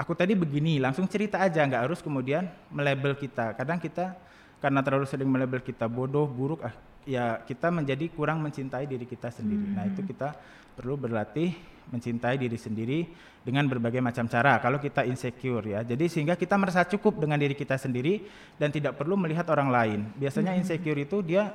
Aku 0.00 0.16
tadi 0.16 0.32
begini, 0.32 0.80
langsung 0.80 1.04
cerita 1.04 1.38
aja, 1.38 1.62
nggak 1.62 1.84
harus 1.84 2.00
kemudian 2.00 2.48
melabel 2.72 3.12
kita. 3.12 3.52
Kadang 3.52 3.76
kita 3.76 4.16
karena 4.62 4.80
terlalu 4.80 5.04
sering 5.04 5.28
melabel 5.28 5.60
kita 5.60 5.84
bodoh, 5.90 6.24
buruk, 6.24 6.64
ah, 6.64 6.72
ya 7.04 7.42
kita 7.42 7.68
menjadi 7.68 8.06
kurang 8.14 8.40
mencintai 8.40 8.86
diri 8.86 9.04
kita 9.04 9.28
sendiri. 9.28 9.66
Hmm. 9.68 9.74
Nah 9.76 9.84
itu 9.90 10.00
kita 10.06 10.32
perlu 10.72 10.96
berlatih 10.96 11.52
mencintai 11.92 12.38
diri 12.38 12.56
sendiri 12.56 13.04
dengan 13.42 13.66
berbagai 13.66 14.00
macam 14.00 14.24
cara. 14.30 14.56
Kalau 14.62 14.78
kita 14.78 15.04
insecure 15.04 15.66
ya, 15.66 15.80
jadi 15.82 16.06
sehingga 16.08 16.38
kita 16.38 16.54
merasa 16.56 16.86
cukup 16.86 17.20
dengan 17.20 17.36
diri 17.36 17.52
kita 17.52 17.76
sendiri 17.76 18.22
dan 18.56 18.70
tidak 18.72 18.96
perlu 18.96 19.18
melihat 19.18 19.44
orang 19.50 19.68
lain. 19.68 20.00
Biasanya 20.16 20.56
hmm. 20.56 20.60
insecure 20.62 21.00
itu 21.02 21.20
dia 21.20 21.52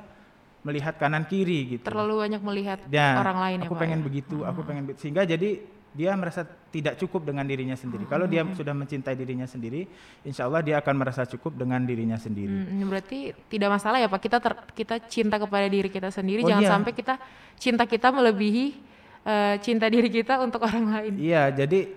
melihat 0.62 0.94
kanan 1.00 1.24
kiri 1.24 1.78
gitu. 1.78 1.86
Terlalu 1.88 2.28
banyak 2.28 2.42
melihat 2.44 2.78
ya, 2.92 3.16
orang 3.18 3.38
lain 3.40 3.58
aku 3.64 3.74
ya. 3.74 3.80
pengen 3.80 4.00
ya? 4.00 4.04
begitu, 4.04 4.36
hmm. 4.42 4.50
aku 4.52 4.60
pengen 4.68 4.84
sehingga 5.00 5.22
jadi 5.24 5.77
dia 5.98 6.14
merasa 6.14 6.46
tidak 6.70 6.94
cukup 6.94 7.26
dengan 7.26 7.42
dirinya 7.42 7.74
sendiri. 7.74 8.06
Hmm. 8.06 8.12
Kalau 8.14 8.30
dia 8.30 8.46
sudah 8.54 8.70
mencintai 8.70 9.18
dirinya 9.18 9.50
sendiri, 9.50 9.90
insya 10.22 10.46
Allah 10.46 10.62
dia 10.62 10.78
akan 10.78 10.94
merasa 10.94 11.26
cukup 11.26 11.58
dengan 11.58 11.82
dirinya 11.82 12.14
sendiri. 12.14 12.54
Hmm, 12.54 12.86
berarti 12.86 13.34
tidak 13.50 13.74
masalah 13.74 13.98
ya 13.98 14.06
Pak, 14.06 14.20
kita 14.22 14.38
ter, 14.38 14.54
kita 14.78 14.94
cinta 15.10 15.42
kepada 15.42 15.66
diri 15.66 15.90
kita 15.90 16.14
sendiri, 16.14 16.46
oh, 16.46 16.48
jangan 16.54 16.62
iya. 16.62 16.70
sampai 16.70 16.92
kita 16.94 17.18
cinta 17.58 17.82
kita 17.82 18.14
melebihi 18.14 18.78
uh, 19.26 19.54
cinta 19.58 19.90
diri 19.90 20.06
kita 20.06 20.38
untuk 20.38 20.62
orang 20.70 20.86
lain. 20.86 21.12
Iya, 21.18 21.50
jadi 21.66 21.90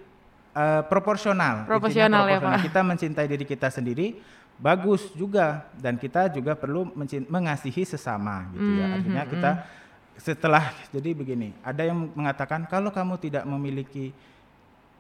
uh, 0.58 0.82
proporsional. 0.90 1.70
Proporsional, 1.70 2.26
ya 2.26 2.42
Pak. 2.42 2.66
Kita 2.66 2.82
mencintai 2.82 3.30
diri 3.30 3.46
kita 3.46 3.70
sendiri, 3.70 4.18
bagus 4.58 5.14
juga, 5.14 5.70
dan 5.78 6.02
kita 6.02 6.26
juga 6.34 6.58
perlu 6.58 6.90
mengasihi 7.30 7.86
sesama, 7.86 8.50
gitu 8.58 8.66
ya. 8.66 8.66
hmm, 8.66 8.82
ya. 8.82 8.86
Artinya 8.98 9.24
kita 9.30 9.52
hmm 9.54 9.81
setelah 10.22 10.70
jadi 10.94 11.18
begini, 11.18 11.50
ada 11.66 11.82
yang 11.82 12.14
mengatakan 12.14 12.70
kalau 12.70 12.94
kamu 12.94 13.18
tidak 13.18 13.44
memiliki 13.50 14.14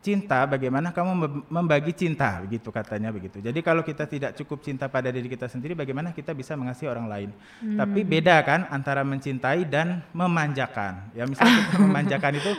cinta, 0.01 0.50
bagaimana 0.50 0.89
kamu 0.89 1.46
membagi 1.46 1.93
cinta, 1.93 2.41
begitu 2.41 2.74
katanya 2.74 3.13
begitu. 3.13 3.38
Jadi 3.38 3.62
kalau 3.62 3.86
kita 3.86 4.10
tidak 4.10 4.34
cukup 4.34 4.65
cinta 4.65 4.89
pada 4.89 5.13
diri 5.13 5.29
kita 5.29 5.46
sendiri, 5.46 5.77
bagaimana 5.77 6.10
kita 6.10 6.34
bisa 6.34 6.58
mengasihi 6.58 6.89
orang 6.89 7.05
lain? 7.05 7.29
Hmm. 7.62 7.77
Tapi 7.77 8.01
beda 8.01 8.41
kan 8.41 8.65
antara 8.74 9.05
mencintai 9.05 9.62
dan 9.70 10.01
memanjakan. 10.10 11.13
Ya 11.13 11.29
misalnya 11.29 11.62
memanjakan 11.86 12.34
itu, 12.34 12.51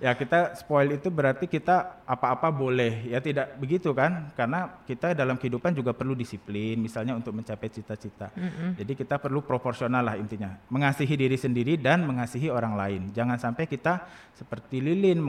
ya 0.00 0.16
kita 0.16 0.56
spoil 0.56 0.96
itu 0.96 1.12
berarti 1.12 1.44
kita 1.44 2.00
apa-apa 2.08 2.48
boleh, 2.48 3.04
ya 3.12 3.20
tidak 3.20 3.60
begitu 3.60 3.92
kan? 3.92 4.32
Karena 4.32 4.80
kita 4.88 5.12
dalam 5.12 5.36
kehidupan 5.36 5.76
juga 5.76 5.92
perlu 5.92 6.16
disiplin, 6.16 6.80
misalnya 6.80 7.12
untuk 7.12 7.36
mencapai 7.36 7.68
cita-cita. 7.68 8.32
Hmm. 8.32 8.72
Jadi 8.80 8.96
kita 8.96 9.20
perlu 9.20 9.44
proporsional 9.44 10.00
lah 10.00 10.16
intinya, 10.16 10.56
mengasihi 10.72 11.20
diri 11.20 11.36
sendiri 11.36 11.76
dan 11.76 12.08
mengasihi 12.08 12.48
orang 12.48 12.72
lain. 12.80 13.02
Jangan 13.12 13.36
sampai 13.36 13.68
kita 13.68 14.08
seperti 14.32 14.80
lilin 14.80 15.20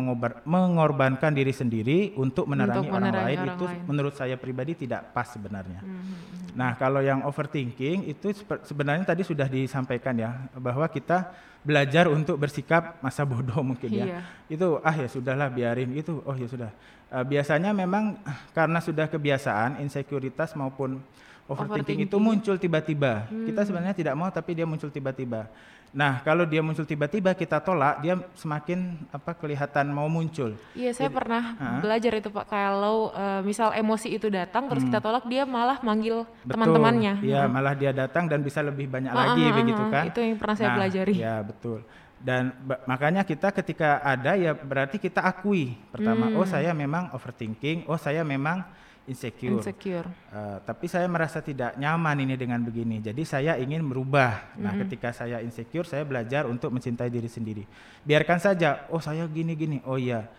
mengorbankan 0.47 1.35
diri 1.35 1.48
diri 1.49 1.57
sendiri 1.57 1.99
untuk 2.15 2.45
menerangi, 2.45 2.85
untuk 2.85 2.93
orang 2.93 3.13
lain 3.13 3.39
orang 3.41 3.57
itu 3.57 3.65
lain. 3.65 3.81
menurut 3.89 4.13
saya 4.13 4.35
pribadi 4.37 4.85
tidak 4.85 5.09
pas 5.11 5.25
sebenarnya. 5.25 5.81
Mm 5.81 5.89
-hmm. 5.89 6.39
Nah, 6.53 6.75
kalau 6.77 7.01
yang 7.01 7.25
overthinking 7.25 8.09
itu 8.09 8.33
sebenarnya 8.65 9.05
tadi 9.05 9.25
sudah 9.25 9.45
disampaikan 9.49 10.13
ya 10.17 10.49
bahwa 10.57 10.85
kita 10.89 11.31
belajar 11.59 12.07
untuk 12.07 12.39
bersikap 12.39 12.97
masa 13.03 13.27
bodoh 13.27 13.59
mungkin 13.63 13.91
ya. 13.91 14.05
Iya. 14.05 14.19
Itu 14.47 14.67
ah 14.79 14.95
ya 14.95 15.07
sudahlah 15.11 15.51
biarin 15.51 15.91
itu. 15.95 16.23
Oh 16.23 16.35
ya 16.35 16.47
sudah. 16.47 16.71
Uh, 17.09 17.25
biasanya 17.25 17.73
memang 17.73 18.21
karena 18.53 18.79
sudah 18.79 19.09
kebiasaan 19.09 19.81
insekuritas 19.81 20.53
maupun 20.53 21.01
overthinking, 21.49 22.05
overthinking. 22.05 22.09
itu 22.13 22.17
muncul 22.21 22.55
tiba-tiba. 22.61 23.25
Hmm. 23.25 23.45
Kita 23.49 23.61
sebenarnya 23.65 23.95
tidak 23.97 24.13
mau 24.13 24.29
tapi 24.29 24.53
dia 24.53 24.69
muncul 24.69 24.93
tiba-tiba. 24.93 25.49
Nah, 25.89 26.21
kalau 26.21 26.45
dia 26.45 26.61
muncul 26.61 26.85
tiba-tiba 26.85 27.33
kita 27.33 27.57
tolak, 27.57 28.05
dia 28.05 28.13
semakin 28.37 28.93
apa 29.09 29.33
kelihatan 29.33 29.89
mau 29.89 30.05
muncul. 30.05 30.53
Iya, 30.77 30.93
saya 30.93 31.09
Jadi, 31.09 31.17
pernah 31.17 31.43
uh, 31.57 31.81
belajar 31.81 32.11
itu 32.13 32.29
Pak. 32.29 32.45
Kalau 32.45 33.09
uh, 33.09 33.41
misal 33.41 33.73
emosi 33.73 34.13
itu 34.13 34.29
datang 34.29 34.69
terus 34.69 34.85
hmm. 34.85 34.93
kita 34.93 34.99
tolak, 35.01 35.25
dia 35.25 35.49
malah 35.49 35.81
manggil 35.81 36.29
teman-temannya. 36.45 37.25
Iya, 37.25 37.49
hmm. 37.49 37.51
malah 37.51 37.73
dia 37.73 37.89
datang 37.89 38.29
dan 38.29 38.45
bisa 38.45 38.61
lebih 38.61 38.85
banyak 38.85 39.09
uh, 39.09 39.17
lagi 39.17 39.41
uh, 39.49 39.55
begitu 39.57 39.83
kan. 39.89 40.05
Itu 40.13 40.21
yang 40.21 40.37
pernah 40.37 40.55
saya 40.61 40.69
nah, 40.69 40.77
pelajari. 40.77 41.13
Iya, 41.17 41.35
betul. 41.41 41.79
Dan 42.19 42.51
makanya 42.85 43.23
kita 43.25 43.49
ketika 43.49 44.03
ada 44.05 44.35
ya 44.35 44.53
berarti 44.53 45.01
kita 45.01 45.25
akui 45.25 45.73
pertama, 45.89 46.29
hmm. 46.29 46.37
oh 46.37 46.45
saya 46.45 46.69
memang 46.77 47.09
overthinking, 47.17 47.89
oh 47.89 47.97
saya 47.97 48.21
memang 48.21 48.61
insecure. 49.09 49.57
insecure. 49.57 50.07
Uh, 50.29 50.61
tapi 50.61 50.85
saya 50.85 51.09
merasa 51.09 51.41
tidak 51.41 51.73
nyaman 51.75 52.21
ini 52.21 52.37
dengan 52.37 52.61
begini. 52.61 53.01
Jadi 53.01 53.25
saya 53.25 53.57
ingin 53.57 53.81
merubah. 53.81 54.53
Nah, 54.55 54.71
mm-hmm. 54.71 54.81
ketika 54.85 55.09
saya 55.09 55.41
insecure, 55.41 55.83
saya 55.89 56.05
belajar 56.05 56.45
untuk 56.45 56.69
mencintai 56.69 57.09
diri 57.09 57.25
sendiri. 57.25 57.65
Biarkan 58.05 58.37
saja. 58.37 58.85
Oh, 58.93 59.01
saya 59.01 59.25
gini-gini. 59.25 59.81
Oh 59.89 59.97
iya, 59.97 60.29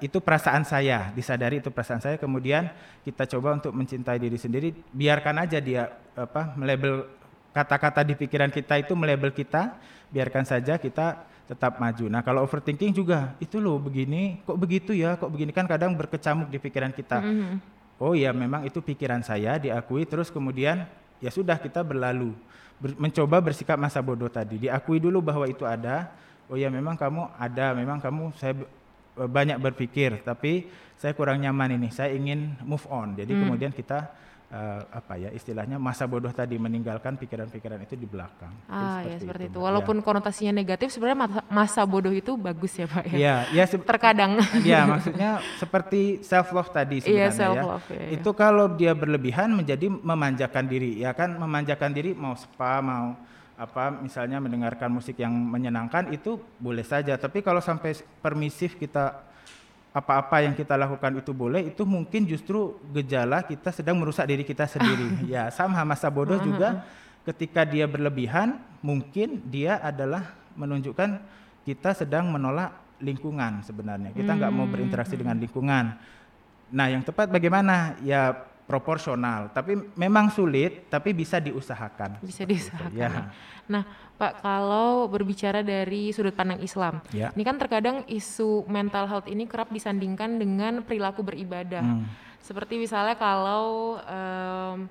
itu 0.00 0.18
perasaan 0.24 0.64
saya. 0.64 1.12
Disadari 1.12 1.60
itu 1.60 1.68
perasaan 1.68 2.00
saya. 2.00 2.16
Kemudian 2.16 2.72
kita 3.04 3.28
coba 3.36 3.60
untuk 3.60 3.76
mencintai 3.76 4.16
diri 4.16 4.40
sendiri. 4.40 4.72
Biarkan 4.72 5.44
aja 5.44 5.60
dia 5.60 5.92
apa 6.16 6.56
melabel 6.56 7.04
kata-kata 7.52 8.02
di 8.02 8.16
pikiran 8.16 8.48
kita 8.48 8.80
itu 8.80 8.96
melabel 8.96 9.30
kita. 9.30 9.76
Biarkan 10.08 10.48
saja 10.48 10.80
kita 10.80 11.28
tetap 11.44 11.76
maju. 11.76 12.08
Nah, 12.08 12.24
kalau 12.24 12.40
overthinking 12.48 12.96
juga 12.96 13.36
itu 13.36 13.60
loh 13.60 13.76
begini, 13.76 14.40
kok 14.48 14.56
begitu 14.56 14.96
ya, 14.96 15.20
kok 15.20 15.28
begini 15.28 15.52
kan 15.52 15.68
kadang 15.68 15.92
berkecamuk 15.92 16.48
di 16.48 16.56
pikiran 16.56 16.88
kita. 16.88 17.20
Mm-hmm 17.20 17.73
oh 17.98 18.14
ya 18.14 18.34
memang 18.34 18.66
itu 18.66 18.82
pikiran 18.82 19.22
saya 19.22 19.58
diakui 19.58 20.06
terus 20.08 20.32
kemudian 20.32 20.86
ya 21.22 21.30
sudah 21.30 21.56
kita 21.60 21.80
berlalu. 21.80 22.34
Ber, 22.76 22.92
mencoba 22.98 23.38
bersikap 23.40 23.78
masa 23.78 24.02
bodoh 24.02 24.28
tadi. 24.28 24.66
Diakui 24.66 24.98
dulu 24.98 25.22
bahwa 25.22 25.46
itu 25.46 25.62
ada. 25.64 26.10
Oh 26.50 26.58
ya 26.60 26.68
memang 26.68 26.98
kamu 26.98 27.32
ada 27.40 27.72
memang 27.72 27.98
kamu 28.04 28.36
saya 28.36 28.52
banyak 29.14 29.56
berpikir 29.62 30.20
tapi 30.20 30.68
saya 31.00 31.16
kurang 31.16 31.40
nyaman 31.40 31.80
ini. 31.80 31.88
Saya 31.88 32.12
ingin 32.12 32.58
move 32.66 32.84
on. 32.90 33.16
Jadi 33.16 33.32
hmm. 33.32 33.40
kemudian 33.46 33.72
kita 33.72 34.12
uh, 34.50 34.80
apa 34.90 35.16
ya 35.16 35.30
istilahnya 35.32 35.80
masa 35.80 36.04
bodoh 36.04 36.30
tadi 36.34 36.58
meninggalkan 36.60 37.16
pikiran-pikiran 37.16 37.80
itu 37.84 37.94
di 37.96 38.06
belakang. 38.08 38.52
Ah 38.68 39.00
ya 39.06 39.16
seperti 39.16 39.48
itu. 39.48 39.56
itu. 39.56 39.64
Walaupun 39.64 39.96
ya. 40.00 40.02
konotasinya 40.04 40.52
negatif 40.52 40.92
sebenarnya 40.92 41.18
masa, 41.24 41.40
masa 41.48 41.80
bodoh 41.86 42.12
itu 42.12 42.36
bagus 42.36 42.72
ya 42.76 42.86
Pak 42.90 43.04
ya. 43.10 43.16
Iya, 43.16 43.36
ya 43.52 43.64
terkadang. 43.70 44.32
Iya, 44.64 44.88
maksudnya 44.88 45.30
seperti 45.60 46.24
self 46.24 46.48
love 46.56 46.70
tadi 46.72 47.04
iya, 47.04 47.04
sebenarnya 47.04 47.28
iya, 47.28 47.36
self 47.36 47.56
-love, 47.60 47.86
ya. 47.92 48.00
ya. 48.00 48.08
Itu 48.16 48.30
kalau 48.32 48.66
dia 48.72 48.92
berlebihan 48.96 49.52
menjadi 49.52 49.86
memanjakan 49.92 50.64
diri, 50.64 51.04
ya 51.04 51.12
kan 51.12 51.36
memanjakan 51.36 51.90
diri 51.92 52.16
mau 52.16 52.32
spa, 52.34 52.80
mau 52.80 53.18
apa 53.54 53.94
misalnya 54.02 54.42
mendengarkan 54.42 54.90
musik 54.90 55.14
yang 55.20 55.30
menyenangkan 55.30 56.10
itu 56.10 56.40
boleh 56.58 56.82
saja, 56.82 57.14
tapi 57.14 57.38
kalau 57.44 57.62
sampai 57.62 57.94
permisif 58.18 58.74
kita 58.74 59.33
apa-apa 59.94 60.42
yang 60.42 60.58
kita 60.58 60.74
lakukan 60.74 61.22
itu 61.22 61.30
boleh, 61.30 61.70
itu 61.70 61.86
mungkin 61.86 62.26
justru 62.26 62.74
gejala 62.90 63.46
kita 63.46 63.70
sedang 63.70 63.94
merusak 63.94 64.26
diri 64.26 64.42
kita 64.42 64.66
sendiri. 64.66 65.22
ya, 65.32 65.54
sama 65.54 65.86
masa 65.86 66.10
bodoh 66.10 66.42
juga 66.42 66.82
ketika 67.22 67.62
dia 67.62 67.86
berlebihan, 67.86 68.58
mungkin 68.82 69.38
dia 69.46 69.78
adalah 69.78 70.34
menunjukkan 70.58 71.22
kita 71.62 71.94
sedang 71.94 72.26
menolak 72.26 72.74
lingkungan 72.98 73.62
sebenarnya. 73.62 74.10
Kita 74.10 74.34
nggak 74.34 74.52
mau 74.52 74.66
berinteraksi 74.66 75.14
dengan 75.14 75.38
lingkungan. 75.38 75.94
Nah, 76.74 76.86
yang 76.90 77.06
tepat 77.06 77.30
bagaimana? 77.30 77.94
Ya 78.02 78.34
proporsional, 78.64 79.52
tapi 79.52 79.76
memang 79.92 80.32
sulit, 80.32 80.88
tapi 80.88 81.12
bisa 81.12 81.36
diusahakan. 81.36 82.16
Bisa 82.24 82.48
diusahakan. 82.48 82.96
Ya. 82.96 83.28
Nah, 83.68 83.84
Pak, 84.16 84.40
kalau 84.40 85.04
berbicara 85.08 85.60
dari 85.60 86.12
sudut 86.16 86.32
pandang 86.32 86.60
Islam, 86.64 87.04
ya. 87.12 87.28
ini 87.36 87.44
kan 87.44 87.60
terkadang 87.60 88.08
isu 88.08 88.64
mental 88.64 89.04
health 89.04 89.28
ini 89.28 89.44
kerap 89.44 89.68
disandingkan 89.68 90.40
dengan 90.40 90.80
perilaku 90.80 91.20
beribadah. 91.20 91.84
Hmm. 91.84 92.08
Seperti 92.40 92.80
misalnya 92.80 93.16
kalau 93.16 93.96
um, 94.00 94.88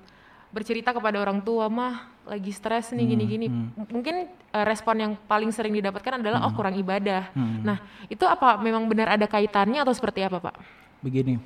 bercerita 0.54 0.94
kepada 0.94 1.18
orang 1.18 1.42
tua, 1.42 1.66
mah 1.66 2.14
lagi 2.30 2.54
stres 2.54 2.94
nih 2.94 3.10
gini-gini. 3.10 3.46
Hmm, 3.50 3.74
hmm. 3.74 3.86
Mungkin 3.90 4.14
uh, 4.54 4.64
respon 4.64 4.96
yang 5.02 5.12
paling 5.26 5.50
sering 5.50 5.74
didapatkan 5.74 6.22
adalah 6.22 6.46
oh, 6.46 6.50
hmm. 6.50 6.54
oh 6.54 6.56
kurang 6.56 6.74
ibadah. 6.78 7.30
Hmm. 7.34 7.66
Nah, 7.66 7.78
itu 8.06 8.22
apa 8.22 8.58
memang 8.62 8.86
benar 8.86 9.18
ada 9.18 9.26
kaitannya 9.26 9.82
atau 9.82 9.90
seperti 9.90 10.22
apa, 10.22 10.38
Pak? 10.38 10.56
Begini. 11.02 11.42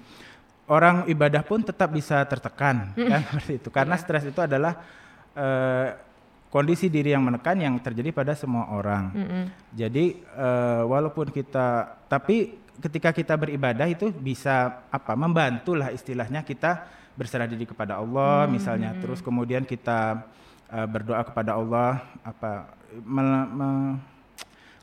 Orang 0.69 1.09
ibadah 1.09 1.41
pun 1.41 1.65
tetap 1.65 1.89
bisa 1.89 2.21
tertekan 2.29 2.93
kan 3.11 3.21
seperti 3.25 3.53
itu. 3.57 3.69
Karena 3.73 3.97
yeah. 3.97 4.05
stres 4.05 4.25
itu 4.29 4.41
adalah 4.41 4.77
uh, 5.33 5.89
kondisi 6.49 6.89
diri 6.89 7.13
yang 7.13 7.25
menekan 7.25 7.57
yang 7.61 7.75
terjadi 7.81 8.13
pada 8.13 8.33
semua 8.37 8.73
orang. 8.73 9.05
Mm 9.13 9.27
-hmm. 9.27 9.45
Jadi 9.77 10.05
uh, 10.37 10.85
walaupun 10.89 11.33
kita 11.33 11.99
tapi 12.09 12.57
ketika 12.79 13.11
kita 13.11 13.35
beribadah 13.35 13.89
itu 13.91 14.13
bisa 14.15 14.87
apa 14.89 15.13
membantu 15.19 15.75
lah 15.75 15.91
istilahnya 15.91 16.47
kita 16.47 16.87
berserah 17.19 17.51
diri 17.51 17.67
kepada 17.67 17.99
Allah 17.99 18.45
mm 18.45 18.47
-hmm. 18.47 18.55
misalnya 18.55 18.91
terus 19.03 19.19
kemudian 19.19 19.67
kita 19.67 20.23
uh, 20.71 20.87
berdoa 20.87 21.27
kepada 21.27 21.59
Allah 21.59 22.07
apa 22.23 22.71
me, 23.03 23.25
me, 23.51 23.69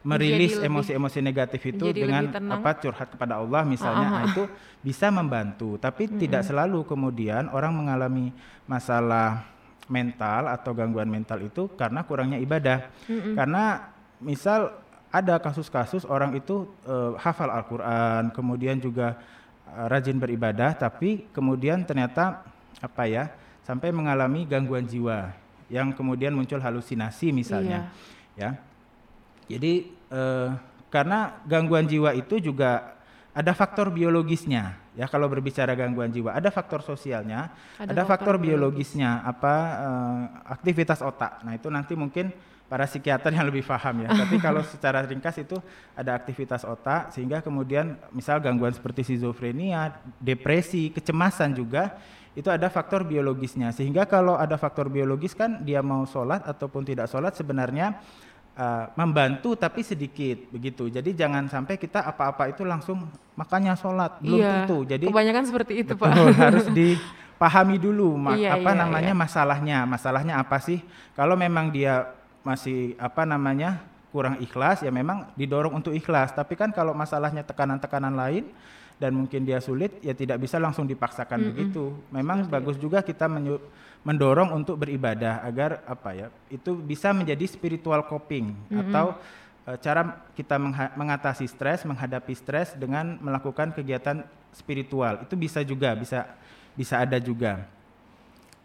merilis 0.06 0.62
emosi-emosi 0.62 1.20
negatif 1.20 1.62
itu 1.74 1.90
dengan 1.90 2.30
apa 2.30 2.78
curhat 2.78 3.10
kepada 3.10 3.42
Allah 3.42 3.66
misalnya 3.66 4.06
uh 4.06 4.12
-huh. 4.14 4.18
nah, 4.22 4.24
itu 4.30 4.44
bisa 4.86 5.10
membantu 5.10 5.82
tapi 5.82 6.06
mm 6.06 6.10
-hmm. 6.14 6.22
tidak 6.22 6.42
selalu 6.46 6.86
kemudian 6.86 7.50
orang 7.50 7.74
mengalami 7.74 8.30
masalah 8.70 9.56
mental 9.88 10.50
atau 10.50 10.72
gangguan 10.74 11.10
mental 11.10 11.42
itu 11.46 11.70
karena 11.78 12.02
kurangnya 12.06 12.42
ibadah. 12.42 12.90
Mm-hmm. 13.06 13.34
Karena 13.38 13.64
misal 14.22 14.74
ada 15.14 15.40
kasus-kasus 15.40 16.04
orang 16.04 16.36
itu 16.36 16.68
uh, 16.90 17.16
hafal 17.16 17.48
Al-Qur'an, 17.48 18.34
kemudian 18.34 18.82
juga 18.82 19.16
uh, 19.70 19.88
rajin 19.88 20.18
beribadah 20.20 20.76
tapi 20.76 21.30
kemudian 21.32 21.86
ternyata 21.88 22.44
apa 22.82 23.04
ya, 23.08 23.32
sampai 23.64 23.94
mengalami 23.96 24.44
gangguan 24.44 24.84
jiwa 24.84 25.32
yang 25.72 25.94
kemudian 25.96 26.34
muncul 26.36 26.62
halusinasi 26.62 27.34
misalnya. 27.34 27.90
Iya. 28.38 28.52
Ya. 28.54 28.74
Jadi 29.46 29.94
uh, 30.10 30.54
karena 30.90 31.42
gangguan 31.46 31.86
jiwa 31.86 32.16
itu 32.16 32.40
juga 32.40 32.96
ada 33.36 33.52
faktor 33.52 33.92
biologisnya 33.92 34.80
ya 34.96 35.06
kalau 35.12 35.28
berbicara 35.28 35.76
gangguan 35.76 36.10
jiwa. 36.10 36.32
Ada 36.32 36.50
faktor 36.50 36.82
sosialnya 36.82 37.52
ada, 37.76 37.92
ada 37.92 38.04
faktor, 38.08 38.40
faktor 38.40 38.48
biologisnya 38.48 39.22
biologis. 39.22 39.32
apa 39.36 39.56
uh, 39.84 40.22
aktivitas 40.56 41.00
otak. 41.04 41.44
Nah 41.44 41.54
itu 41.54 41.68
nanti 41.68 41.94
mungkin 42.00 42.32
para 42.66 42.90
psikiater 42.90 43.30
yang 43.30 43.46
lebih 43.46 43.62
paham 43.68 44.08
ya. 44.08 44.10
Tapi 44.10 44.36
kalau 44.42 44.64
secara 44.74 45.06
ringkas 45.06 45.38
itu 45.38 45.60
ada 45.94 46.18
aktivitas 46.18 46.66
otak 46.66 47.14
sehingga 47.14 47.44
kemudian 47.44 48.00
misal 48.10 48.42
gangguan 48.42 48.74
seperti 48.74 49.14
skizofrenia 49.14 50.00
depresi 50.18 50.90
kecemasan 50.90 51.54
juga 51.54 52.00
itu 52.36 52.52
ada 52.52 52.68
faktor 52.68 53.08
biologisnya. 53.08 53.72
Sehingga 53.72 54.04
kalau 54.04 54.36
ada 54.36 54.60
faktor 54.60 54.92
biologis 54.92 55.32
kan 55.32 55.64
dia 55.64 55.80
mau 55.80 56.04
sholat 56.04 56.44
ataupun 56.44 56.84
tidak 56.84 57.08
sholat 57.08 57.32
sebenarnya 57.36 57.96
uh, 58.56 58.86
membantu 58.96 59.54
tapi 59.56 59.84
sedikit 59.84 60.50
begitu. 60.50 60.88
Jadi 60.88 61.14
jangan 61.14 61.48
sampai 61.52 61.76
kita 61.76 62.02
apa-apa 62.04 62.50
itu 62.50 62.64
langsung 62.64 63.06
makanya 63.36 63.76
sholat 63.76 64.20
belum 64.24 64.40
iya, 64.40 64.52
tentu. 64.64 64.78
Jadi 64.88 65.06
kebanyakan 65.12 65.44
seperti 65.46 65.74
itu 65.84 65.94
betul, 65.94 66.32
pak. 66.32 66.40
harus 66.40 66.68
dipahami 66.80 67.78
dulu 67.78 68.16
iya, 68.36 68.56
apa 68.58 68.72
iya, 68.72 68.80
namanya 68.80 69.14
iya. 69.14 69.22
masalahnya. 69.22 69.78
Masalahnya 69.86 70.34
apa 70.40 70.58
sih? 70.64 70.80
Kalau 71.14 71.36
memang 71.36 71.70
dia 71.70 72.10
masih 72.42 72.96
apa 72.98 73.26
namanya 73.26 73.82
kurang 74.16 74.40
ikhlas 74.40 74.80
ya 74.80 74.92
memang 74.96 75.28
didorong 75.36 75.76
untuk 75.76 75.92
ikhlas. 75.92 76.32
Tapi 76.32 76.56
kan 76.56 76.72
kalau 76.72 76.96
masalahnya 76.96 77.44
tekanan-tekanan 77.44 78.16
lain 78.16 78.48
dan 78.96 79.12
mungkin 79.12 79.44
dia 79.44 79.60
sulit 79.60 80.00
ya 80.00 80.16
tidak 80.16 80.40
bisa 80.40 80.56
langsung 80.56 80.88
dipaksakan 80.88 81.40
mm 81.40 81.44
-mm. 81.44 81.52
begitu. 81.52 81.84
Memang 82.12 82.48
bagus 82.48 82.80
juga 82.80 83.04
kita 83.04 83.28
mendorong 84.06 84.54
untuk 84.54 84.78
beribadah 84.78 85.42
agar 85.42 85.82
apa 85.90 86.14
ya 86.14 86.28
itu 86.54 86.78
bisa 86.78 87.10
menjadi 87.10 87.42
spiritual 87.50 88.06
coping 88.06 88.54
mm-hmm. 88.54 88.82
atau 88.86 89.18
e, 89.66 89.72
cara 89.82 90.22
kita 90.38 90.62
mengatasi 90.94 91.50
stres 91.50 91.82
menghadapi 91.90 92.38
stres 92.38 92.78
dengan 92.78 93.18
melakukan 93.18 93.74
kegiatan 93.74 94.22
spiritual 94.54 95.26
itu 95.26 95.34
bisa 95.34 95.66
juga 95.66 95.98
bisa 95.98 96.38
bisa 96.78 97.02
ada 97.02 97.18
juga 97.18 97.66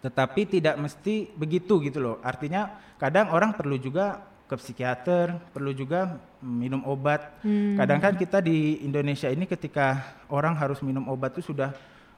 tetapi 0.04 0.60
tidak 0.60 0.76
mesti 0.76 1.32
begitu 1.32 1.80
gitu 1.88 2.04
loh 2.04 2.16
artinya 2.20 2.76
kadang 3.00 3.32
orang 3.32 3.56
perlu 3.56 3.80
juga 3.80 4.20
ke 4.50 4.58
psikiater, 4.58 5.38
perlu 5.54 5.70
juga 5.70 6.18
minum 6.42 6.82
obat. 6.82 7.38
Hmm. 7.46 7.78
Kadang 7.78 8.02
kan 8.02 8.18
kita 8.18 8.42
di 8.42 8.82
Indonesia 8.82 9.30
ini 9.30 9.46
ketika 9.46 10.18
orang 10.26 10.58
harus 10.58 10.82
minum 10.82 11.06
obat 11.06 11.38
itu 11.38 11.54
sudah 11.54 11.70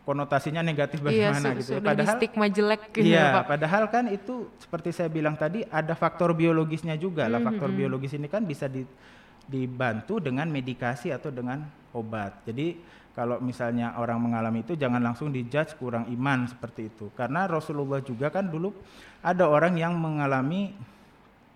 konotasinya 0.09 0.65
negatif 0.65 1.05
iya, 1.05 1.29
bagaimana 1.29 1.49
iya, 1.53 1.59
gitu. 1.61 1.73
Ya. 1.77 1.85
Padahal 1.85 2.17
stigma 2.17 2.47
jelek 2.49 2.83
gitu 2.91 3.05
iya, 3.05 3.21
ya, 3.21 3.35
Pak. 3.37 3.45
padahal 3.53 3.85
kan 3.93 4.05
itu 4.09 4.49
seperti 4.59 4.91
saya 4.97 5.13
bilang 5.13 5.37
tadi 5.37 5.63
ada 5.69 5.93
faktor 5.93 6.33
biologisnya 6.33 6.97
juga 6.97 7.29
lah. 7.29 7.37
Mm 7.37 7.45
-hmm. 7.45 7.49
Faktor 7.53 7.69
hmm. 7.69 7.79
biologis 7.85 8.13
ini 8.17 8.27
kan 8.33 8.43
bisa 8.49 8.65
di, 8.65 8.83
dibantu 9.45 10.17
dengan 10.17 10.49
medikasi 10.49 11.13
atau 11.13 11.29
dengan 11.29 11.61
obat. 11.93 12.49
Jadi 12.49 12.81
kalau 13.13 13.45
misalnya 13.45 13.93
orang 14.01 14.17
mengalami 14.25 14.65
itu 14.65 14.73
jangan 14.73 15.05
langsung 15.05 15.29
dijudge 15.29 15.77
kurang 15.77 16.09
iman 16.09 16.49
seperti 16.49 16.89
itu. 16.89 17.13
Karena 17.13 17.45
Rasulullah 17.45 18.01
juga 18.01 18.33
kan 18.33 18.49
dulu 18.49 18.73
ada 19.21 19.45
orang 19.45 19.77
yang 19.77 19.93
mengalami 20.01 20.73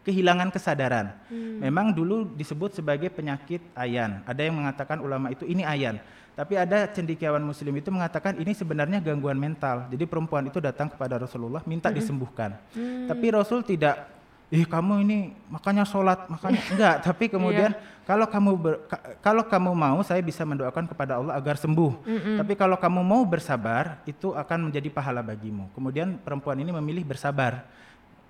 kehilangan 0.07 0.55
kesadaran. 0.55 1.11
Hmm. 1.27 1.59
Memang 1.59 1.91
dulu 1.91 2.31
disebut 2.39 2.79
sebagai 2.79 3.11
penyakit 3.11 3.59
ayan. 3.75 4.23
Ada 4.23 4.47
yang 4.47 4.55
mengatakan 4.55 5.03
ulama 5.03 5.35
itu 5.35 5.43
ini 5.43 5.67
ayan. 5.67 5.99
Tapi 6.39 6.55
ada 6.55 6.87
cendikiawan 6.87 7.43
muslim 7.43 7.75
itu 7.75 7.91
mengatakan 7.91 8.39
ini 8.39 8.55
sebenarnya 8.55 9.03
gangguan 9.03 9.35
mental. 9.35 9.91
Jadi 9.91 10.07
perempuan 10.07 10.47
itu 10.47 10.63
datang 10.63 10.87
kepada 10.87 11.19
Rasulullah 11.19 11.65
minta 11.67 11.91
mm-hmm. 11.91 11.99
disembuhkan. 11.99 12.55
Mm. 12.71 13.11
Tapi 13.11 13.27
Rasul 13.35 13.67
tidak 13.67 14.15
ih 14.47 14.63
kamu 14.63 15.03
ini 15.03 15.35
makanya 15.51 15.83
sholat 15.83 16.31
makanya 16.31 16.63
enggak 16.71 16.97
tapi 17.03 17.27
kemudian 17.27 17.75
yeah. 17.75 18.07
kalau 18.07 18.31
kamu 18.31 18.51
ber, 18.55 18.75
kalau 19.19 19.43
kamu 19.43 19.75
mau 19.75 19.99
saya 20.07 20.23
bisa 20.23 20.47
mendoakan 20.47 20.87
kepada 20.87 21.19
Allah 21.19 21.35
agar 21.35 21.59
sembuh 21.59 22.07
mm-hmm. 22.07 22.37
tapi 22.39 22.55
kalau 22.55 22.79
kamu 22.79 23.03
mau 23.03 23.27
bersabar 23.27 23.99
itu 24.07 24.31
akan 24.31 24.71
menjadi 24.71 24.87
pahala 24.87 25.19
bagimu 25.19 25.67
kemudian 25.75 26.15
perempuan 26.23 26.63
ini 26.63 26.71
memilih 26.71 27.03
bersabar 27.03 27.67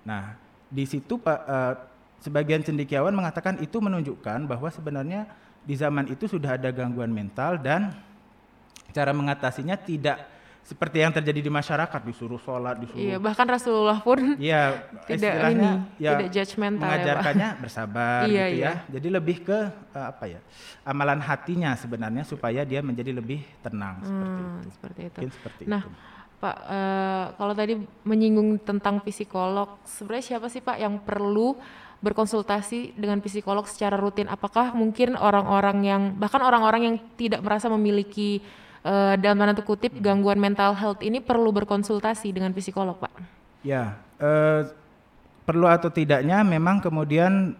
nah 0.01 0.41
di 0.67 0.83
situ 0.83 1.15
pak 1.19 1.39
uh, 1.47 1.73
sebagian 2.21 2.63
cendekiawan 2.65 3.13
mengatakan 3.13 3.61
itu 3.63 3.77
menunjukkan 3.79 4.49
bahwa 4.49 4.67
sebenarnya 4.67 5.29
di 5.63 5.75
zaman 5.75 6.07
itu 6.11 6.27
sudah 6.27 6.55
ada 6.55 6.71
gangguan 6.71 7.11
mental 7.11 7.59
dan 7.59 7.91
cara 8.95 9.11
mengatasinya 9.11 9.75
tidak 9.75 10.37
seperti 10.67 10.99
yang 10.99 11.15
terjadi 11.15 11.47
di 11.47 11.47
masyarakat 11.47 12.01
disuruh 12.03 12.35
sholat 12.43 12.75
disuruh 12.75 12.99
iya 12.99 13.15
bahkan 13.15 13.47
Rasulullah 13.47 14.03
pun 14.03 14.35
ya 14.35 14.83
tidak 15.07 15.55
ini 15.55 15.69
ya, 15.95 16.19
tidak 16.19 16.29
judgmental 16.35 16.83
ya, 16.83 16.91
mengajarkannya 16.91 17.49
ya, 17.55 17.59
bersabar 17.63 18.21
iya, 18.27 18.45
gitu 18.51 18.59
ya 18.59 18.67
iya. 18.67 18.71
jadi 18.91 19.07
lebih 19.15 19.37
ke 19.47 19.59
uh, 19.95 20.05
apa 20.11 20.27
ya 20.27 20.39
amalan 20.83 21.23
hatinya 21.23 21.71
sebenarnya 21.79 22.27
supaya 22.27 22.67
dia 22.67 22.83
menjadi 22.83 23.15
lebih 23.15 23.47
tenang 23.63 24.03
hmm, 24.03 24.11
seperti 24.11 24.41
itu 24.43 24.67
seperti 24.75 24.99
itu 24.99 25.19
Mungkin 25.23 25.31
seperti 25.39 25.61
nah 25.71 25.83
itu. 25.87 26.16
Pak 26.37 26.57
uh, 26.69 27.25
kalau 27.33 27.53
tadi 27.57 27.81
menyinggung 28.05 28.61
tentang 28.61 29.01
psikolog 29.01 29.81
sebenarnya 29.89 30.37
siapa 30.37 30.47
sih 30.53 30.61
Pak 30.61 30.77
yang 30.77 31.01
perlu 31.01 31.57
berkonsultasi 31.97 32.93
dengan 32.93 33.17
psikolog 33.25 33.65
secara 33.65 33.97
rutin? 33.97 34.29
Apakah 34.29 34.73
mungkin 34.77 35.17
orang-orang 35.17 35.77
yang 35.81 36.01
bahkan 36.13 36.41
orang-orang 36.45 36.81
yang 36.93 36.95
tidak 37.17 37.41
merasa 37.41 37.65
memiliki 37.73 38.45
uh, 38.85 39.17
dalam 39.17 39.41
tanda 39.41 39.65
kutip 39.65 39.97
gangguan 39.97 40.37
mental 40.37 40.77
health 40.77 41.01
ini 41.01 41.17
perlu 41.17 41.49
berkonsultasi 41.49 42.29
dengan 42.29 42.53
psikolog, 42.53 43.01
Pak? 43.01 43.13
Ya, 43.65 43.97
uh, 44.21 44.69
perlu 45.41 45.65
atau 45.65 45.89
tidaknya 45.89 46.45
memang 46.45 46.77
kemudian 46.77 47.57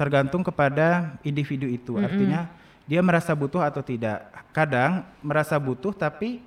tergantung 0.00 0.40
kepada 0.40 1.20
individu 1.20 1.68
itu. 1.68 1.96
Mm 1.96 1.98
-hmm. 2.00 2.06
Artinya 2.08 2.40
dia 2.88 3.00
merasa 3.04 3.36
butuh 3.36 3.60
atau 3.60 3.84
tidak. 3.84 4.24
Kadang 4.56 5.04
merasa 5.20 5.60
butuh 5.60 5.92
tapi 5.92 6.40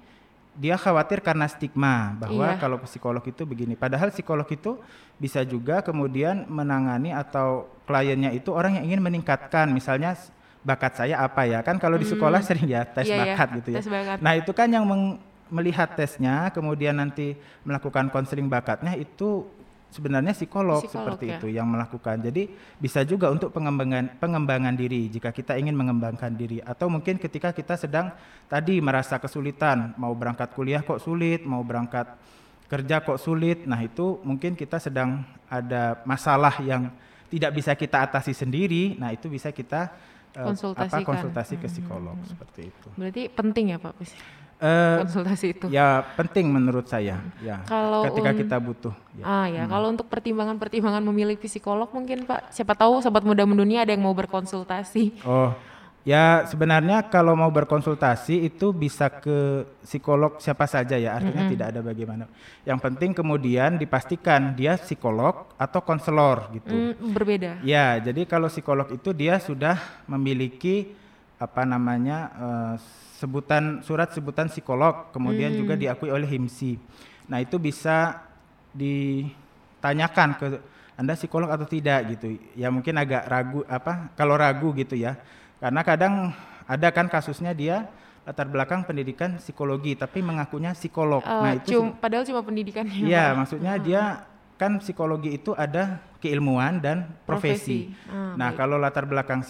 dia 0.57 0.75
khawatir 0.75 1.21
karena 1.21 1.45
stigma 1.47 2.17
bahwa 2.19 2.51
iya. 2.51 2.59
kalau 2.59 2.77
psikolog 2.83 3.23
itu 3.23 3.45
begini. 3.45 3.77
Padahal 3.77 4.09
psikolog 4.09 4.47
itu 4.49 4.81
bisa 5.21 5.45
juga 5.45 5.79
kemudian 5.85 6.49
menangani 6.49 7.13
atau 7.13 7.69
kliennya 7.85 8.33
itu 8.35 8.51
orang 8.51 8.81
yang 8.81 8.93
ingin 8.93 9.01
meningkatkan 9.03 9.69
misalnya 9.71 10.17
bakat 10.59 10.99
saya 10.99 11.23
apa 11.23 11.47
ya 11.47 11.63
kan 11.63 11.79
kalau 11.79 11.95
di 11.95 12.03
hmm. 12.03 12.13
sekolah 12.19 12.39
sering 12.43 12.67
ya 12.67 12.83
tes 12.83 13.07
iya, 13.07 13.15
iya. 13.15 13.21
bakat 13.23 13.47
iya. 13.47 13.57
gitu 13.61 13.69
ya. 13.71 13.79
bakat. 13.87 14.17
Nah 14.19 14.33
itu 14.35 14.51
kan 14.51 14.67
yang 14.67 14.85
melihat 15.49 15.89
tesnya 15.97 16.53
kemudian 16.53 16.93
nanti 16.99 17.33
melakukan 17.65 18.11
konseling 18.13 18.45
bakatnya 18.45 18.93
itu 18.93 19.49
sebenarnya 19.89 20.37
psikolog, 20.37 20.85
psikolog 20.85 21.17
seperti 21.17 21.25
ya. 21.33 21.37
itu 21.41 21.47
yang 21.49 21.67
melakukan. 21.69 22.21
Jadi 22.21 22.49
bisa 22.77 23.01
juga 23.03 23.33
untuk 23.33 23.49
pengembangan 23.49 24.17
pengembangan 24.21 24.73
diri 24.77 25.09
jika 25.09 25.33
kita 25.33 25.57
ingin 25.57 25.73
mengembangkan 25.73 26.33
diri 26.33 26.61
atau 26.61 26.87
mungkin 26.87 27.17
ketika 27.17 27.49
kita 27.51 27.75
sedang 27.75 28.13
tadi 28.45 28.77
merasa 28.79 29.17
kesulitan 29.17 29.97
mau 29.97 30.13
berangkat 30.13 30.53
kuliah 30.53 30.85
kok 30.85 31.01
sulit, 31.01 31.41
mau 31.43 31.65
berangkat 31.65 32.05
kerja 32.69 33.01
kok 33.01 33.17
sulit. 33.17 33.65
Nah, 33.65 33.81
itu 33.81 34.21
mungkin 34.21 34.53
kita 34.53 34.77
sedang 34.77 35.25
ada 35.49 35.99
masalah 36.05 36.61
yang 36.61 36.93
tidak 37.29 37.51
bisa 37.57 37.73
kita 37.73 38.05
atasi 38.05 38.31
sendiri. 38.37 38.93
Nah, 39.01 39.09
itu 39.09 39.25
bisa 39.25 39.49
kita 39.49 39.89
konsultasi, 40.35 41.01
apa, 41.01 41.07
konsultasi 41.07 41.53
ke 41.57 41.67
psikolog 41.67 42.17
hmm. 42.17 42.27
seperti 42.27 42.61
itu. 42.69 42.87
Berarti 42.95 43.21
penting 43.31 43.65
ya 43.75 43.79
Pak 43.81 43.95
Uh, 44.59 45.07
konsultasi 45.07 45.55
itu. 45.55 45.71
Ya 45.71 46.03
penting 46.19 46.51
menurut 46.51 46.83
saya. 46.83 47.23
Ya. 47.39 47.63
Kalau 47.63 48.03
ketika 48.11 48.35
kita 48.35 48.59
butuh. 48.59 48.91
Ya. 49.15 49.23
Ah 49.23 49.47
ya. 49.47 49.63
Hmm. 49.63 49.71
Kalau 49.71 49.87
untuk 49.95 50.11
pertimbangan-pertimbangan 50.11 50.99
memilih 50.99 51.39
psikolog 51.39 51.87
mungkin 51.95 52.27
Pak. 52.27 52.51
Siapa 52.51 52.75
tahu 52.75 52.99
sobat 52.99 53.23
muda 53.23 53.47
mendunia 53.47 53.87
ada 53.87 53.95
yang 53.95 54.03
mau 54.03 54.11
berkonsultasi. 54.11 55.23
Oh 55.23 55.55
Ya 56.07 56.47
sebenarnya 56.47 57.03
kalau 57.11 57.35
mau 57.35 57.51
berkonsultasi 57.51 58.47
itu 58.47 58.71
bisa 58.71 59.11
ke 59.11 59.67
psikolog 59.83 60.39
siapa 60.39 60.63
saja 60.63 60.95
ya 60.95 61.19
artinya 61.19 61.43
mm 61.43 61.45
-hmm. 61.45 61.53
tidak 61.59 61.67
ada 61.75 61.81
bagaimana. 61.83 62.25
Yang 62.63 62.79
penting 62.87 63.11
kemudian 63.11 63.75
dipastikan 63.75 64.55
dia 64.55 64.79
psikolog 64.79 65.51
atau 65.59 65.83
konselor 65.83 66.55
gitu. 66.55 66.71
Mm, 66.71 67.11
berbeda. 67.11 67.51
Ya 67.67 67.99
jadi 67.99 68.23
kalau 68.23 68.47
psikolog 68.47 68.87
itu 68.95 69.11
dia 69.11 69.43
sudah 69.43 69.75
memiliki 70.07 70.95
apa 71.35 71.67
namanya 71.67 72.17
uh, 72.35 72.73
sebutan 73.19 73.83
surat 73.83 74.15
sebutan 74.15 74.47
psikolog 74.47 75.11
kemudian 75.11 75.51
mm. 75.51 75.57
juga 75.59 75.73
diakui 75.75 76.15
oleh 76.15 76.27
HIMSI. 76.31 76.79
Nah 77.27 77.43
itu 77.43 77.59
bisa 77.59 78.23
ditanyakan 78.71 80.29
ke 80.39 80.45
anda 80.95 81.15
psikolog 81.19 81.51
atau 81.51 81.67
tidak 81.67 82.15
gitu. 82.15 82.39
Ya 82.55 82.71
mungkin 82.71 82.95
agak 82.95 83.27
ragu 83.27 83.67
apa 83.67 84.15
kalau 84.15 84.39
ragu 84.39 84.71
gitu 84.79 84.95
ya 84.95 85.19
karena 85.59 85.81
kadang 85.83 86.13
ada 86.65 86.87
kan 86.91 87.07
kasusnya 87.11 87.51
dia 87.51 87.87
latar 88.23 88.45
belakang 88.45 88.85
pendidikan 88.85 89.41
psikologi 89.41 89.97
tapi 89.97 90.21
mengakunya 90.21 90.71
psikolog. 90.77 91.25
Uh, 91.25 91.43
nah 91.43 91.53
itu 91.57 91.75
cum, 91.75 91.97
padahal 91.97 92.23
cuma 92.27 92.41
pendidikannya. 92.45 93.09
Iya, 93.09 93.33
maksudnya 93.33 93.73
dia 93.81 94.23
kan 94.59 94.77
psikologi 94.77 95.39
itu 95.39 95.55
ada 95.55 96.03
keilmuan 96.19 96.77
dan 96.83 97.09
profesi. 97.25 97.89
profesi. 97.89 98.11
Uh, 98.11 98.37
nah, 98.37 98.51
baik. 98.53 98.59
kalau 98.59 98.77
latar 98.77 99.07
belakang 99.09 99.41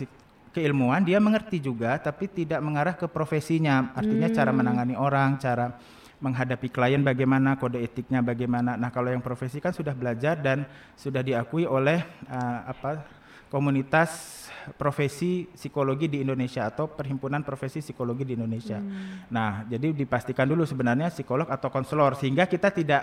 keilmuan 0.49 1.05
dia 1.05 1.21
mengerti 1.21 1.61
juga 1.61 1.97
tapi 1.99 2.31
tidak 2.31 2.63
mengarah 2.63 2.95
ke 2.95 3.05
profesinya. 3.05 3.91
Artinya 3.93 4.31
hmm. 4.31 4.37
cara 4.37 4.51
menangani 4.55 4.95
orang, 4.95 5.37
cara 5.37 5.75
menghadapi 6.19 6.67
klien 6.71 6.99
bagaimana, 6.99 7.55
kode 7.55 7.79
etiknya 7.79 8.19
bagaimana. 8.19 8.75
Nah, 8.75 8.91
kalau 8.91 9.11
yang 9.11 9.23
profesi 9.23 9.63
kan 9.63 9.71
sudah 9.71 9.95
belajar 9.95 10.35
dan 10.39 10.67
sudah 10.95 11.23
diakui 11.23 11.63
oleh 11.63 12.03
uh, 12.27 12.59
apa 12.67 13.18
komunitas 13.49 14.39
profesi 14.77 15.49
psikologi 15.57 16.05
di 16.05 16.21
Indonesia 16.21 16.69
atau 16.69 16.85
perhimpunan 16.85 17.41
profesi 17.41 17.81
psikologi 17.81 18.21
di 18.21 18.33
Indonesia. 18.37 18.77
Hmm. 18.77 19.25
Nah, 19.33 19.65
jadi 19.65 19.93
dipastikan 19.95 20.45
dulu 20.45 20.67
sebenarnya 20.67 21.09
psikolog 21.09 21.49
atau 21.49 21.73
konselor 21.73 22.13
sehingga 22.13 22.45
kita 22.45 22.69
tidak 22.69 23.01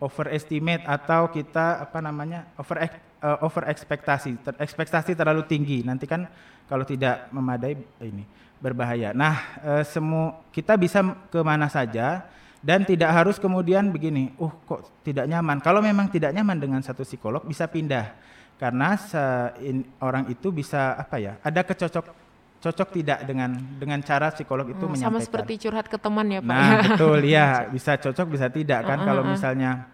overestimate 0.00 0.82
atau 0.88 1.28
kita 1.28 1.84
apa 1.84 2.00
namanya 2.00 2.48
over 2.56 2.80
uh, 2.80 3.44
over 3.44 3.68
ekspektasi 3.68 4.40
ter, 4.40 4.54
ekspektasi 4.56 5.12
terlalu 5.12 5.44
tinggi 5.44 5.84
nanti 5.84 6.08
kan 6.08 6.24
kalau 6.64 6.88
tidak 6.88 7.28
memadai 7.30 7.76
ini 8.00 8.24
berbahaya. 8.58 9.12
Nah, 9.12 9.60
uh, 9.60 9.84
semua 9.84 10.40
kita 10.50 10.74
bisa 10.80 11.04
ke 11.28 11.40
mana 11.44 11.68
saja 11.68 12.24
dan 12.60 12.84
tidak 12.84 13.08
harus 13.12 13.40
kemudian 13.40 13.88
begini, 13.88 14.36
uh 14.36 14.52
kok 14.68 14.84
tidak 15.00 15.24
nyaman. 15.28 15.64
Kalau 15.64 15.80
memang 15.80 16.12
tidak 16.12 16.32
nyaman 16.36 16.60
dengan 16.60 16.80
satu 16.84 17.04
psikolog 17.04 17.44
bisa 17.44 17.64
pindah 17.64 18.12
karena 18.60 18.92
se 19.00 19.24
in, 19.64 19.88
orang 20.04 20.28
itu 20.28 20.52
bisa 20.52 20.92
apa 20.92 21.16
ya 21.16 21.40
ada 21.40 21.64
kecocok 21.64 22.12
cocok 22.60 22.88
tidak 22.92 23.24
dengan 23.24 23.56
dengan 23.56 24.04
cara 24.04 24.28
psikolog 24.36 24.68
itu 24.68 24.84
hmm, 24.84 25.00
menyampaikan 25.00 25.16
sama 25.16 25.24
seperti 25.24 25.52
curhat 25.64 25.88
ke 25.88 25.96
teman 25.96 26.28
ya 26.28 26.44
pak 26.44 26.52
nah 26.52 26.60
ya? 26.60 26.76
betul 26.84 27.20
ya 27.40 27.46
bisa 27.72 27.96
cocok 27.96 28.26
bisa 28.36 28.52
tidak 28.52 28.84
kan 28.84 29.00
uh, 29.00 29.02
uh, 29.02 29.06
kalau 29.08 29.22
misalnya 29.24 29.88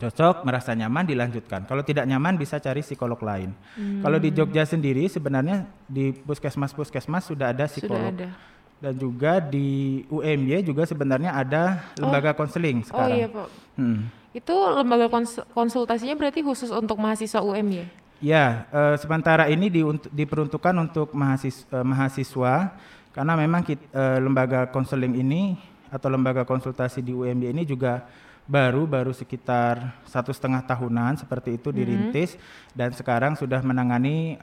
cocok 0.00 0.48
merasa 0.48 0.72
nyaman 0.72 1.04
dilanjutkan 1.04 1.68
kalau 1.68 1.84
tidak 1.84 2.08
nyaman 2.08 2.40
bisa 2.40 2.56
cari 2.56 2.80
psikolog 2.80 3.20
lain 3.20 3.52
hmm. 3.76 4.00
kalau 4.00 4.16
di 4.16 4.32
Jogja 4.32 4.64
sendiri 4.64 5.04
sebenarnya 5.12 5.68
di 5.84 6.16
puskesmas 6.16 6.72
puskesmas 6.72 7.28
sudah 7.28 7.52
ada 7.52 7.68
psikolog 7.68 8.00
sudah 8.00 8.32
ada. 8.32 8.32
dan 8.80 8.94
juga 8.96 9.44
di 9.44 10.00
UMY 10.08 10.64
juga 10.64 10.88
sebenarnya 10.88 11.36
ada 11.36 11.92
lembaga 12.00 12.32
oh. 12.32 12.36
konseling 12.40 12.80
oh. 12.80 12.88
sekarang 12.88 13.12
oh 13.12 13.20
iya 13.20 13.28
pak 13.28 13.48
hmm 13.76 14.23
itu 14.34 14.50
lembaga 14.50 15.06
konsultasinya 15.54 16.18
berarti 16.18 16.42
khusus 16.42 16.74
untuk 16.74 16.98
mahasiswa 16.98 17.38
UM 17.38 17.68
ya? 17.70 17.86
Ya, 18.18 18.46
uh, 18.74 18.94
sementara 18.98 19.46
ini 19.46 19.70
di, 19.70 19.86
diperuntukkan 20.10 20.74
untuk 20.74 21.14
mahasiswa, 21.14 21.70
uh, 21.70 21.86
mahasiswa 21.86 22.74
karena 23.14 23.38
memang 23.38 23.62
kita, 23.62 23.84
uh, 23.94 24.18
eh, 24.18 24.18
lembaga 24.18 24.66
konseling 24.74 25.14
ini 25.14 25.54
atau 25.86 26.10
lembaga 26.10 26.42
konsultasi 26.42 26.98
di 26.98 27.14
UMY 27.14 27.54
ini 27.54 27.62
juga 27.62 28.02
baru 28.42 28.90
baru 28.90 29.14
sekitar 29.14 30.02
satu 30.02 30.34
setengah 30.34 30.66
tahunan 30.66 31.22
seperti 31.22 31.54
itu 31.54 31.70
mm 31.70 31.72
-hmm. 31.72 31.78
dirintis 31.78 32.30
dan 32.74 32.90
sekarang 32.90 33.38
sudah 33.38 33.62
menangani 33.62 34.34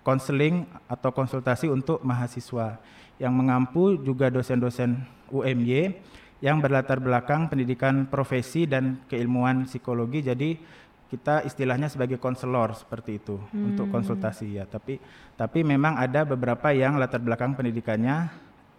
konseling 0.00 0.64
uh, 0.72 0.96
atau 0.96 1.12
konsultasi 1.12 1.68
untuk 1.68 2.00
mahasiswa 2.00 2.80
yang 3.20 3.36
mengampu 3.36 4.00
juga 4.00 4.32
dosen-dosen 4.32 5.04
UMY 5.28 6.00
yang 6.44 6.60
berlatar 6.60 7.00
belakang 7.00 7.48
pendidikan 7.48 8.04
profesi 8.04 8.68
dan 8.68 9.00
keilmuan 9.08 9.64
psikologi. 9.64 10.20
Jadi 10.20 10.60
kita 11.08 11.40
istilahnya 11.48 11.88
sebagai 11.88 12.20
konselor 12.20 12.76
seperti 12.76 13.16
itu 13.16 13.40
hmm. 13.40 13.72
untuk 13.72 13.86
konsultasi 13.88 14.60
ya. 14.60 14.68
Tapi 14.68 15.00
tapi 15.40 15.64
memang 15.64 15.96
ada 15.96 16.28
beberapa 16.28 16.68
yang 16.76 17.00
latar 17.00 17.24
belakang 17.24 17.56
pendidikannya 17.56 18.28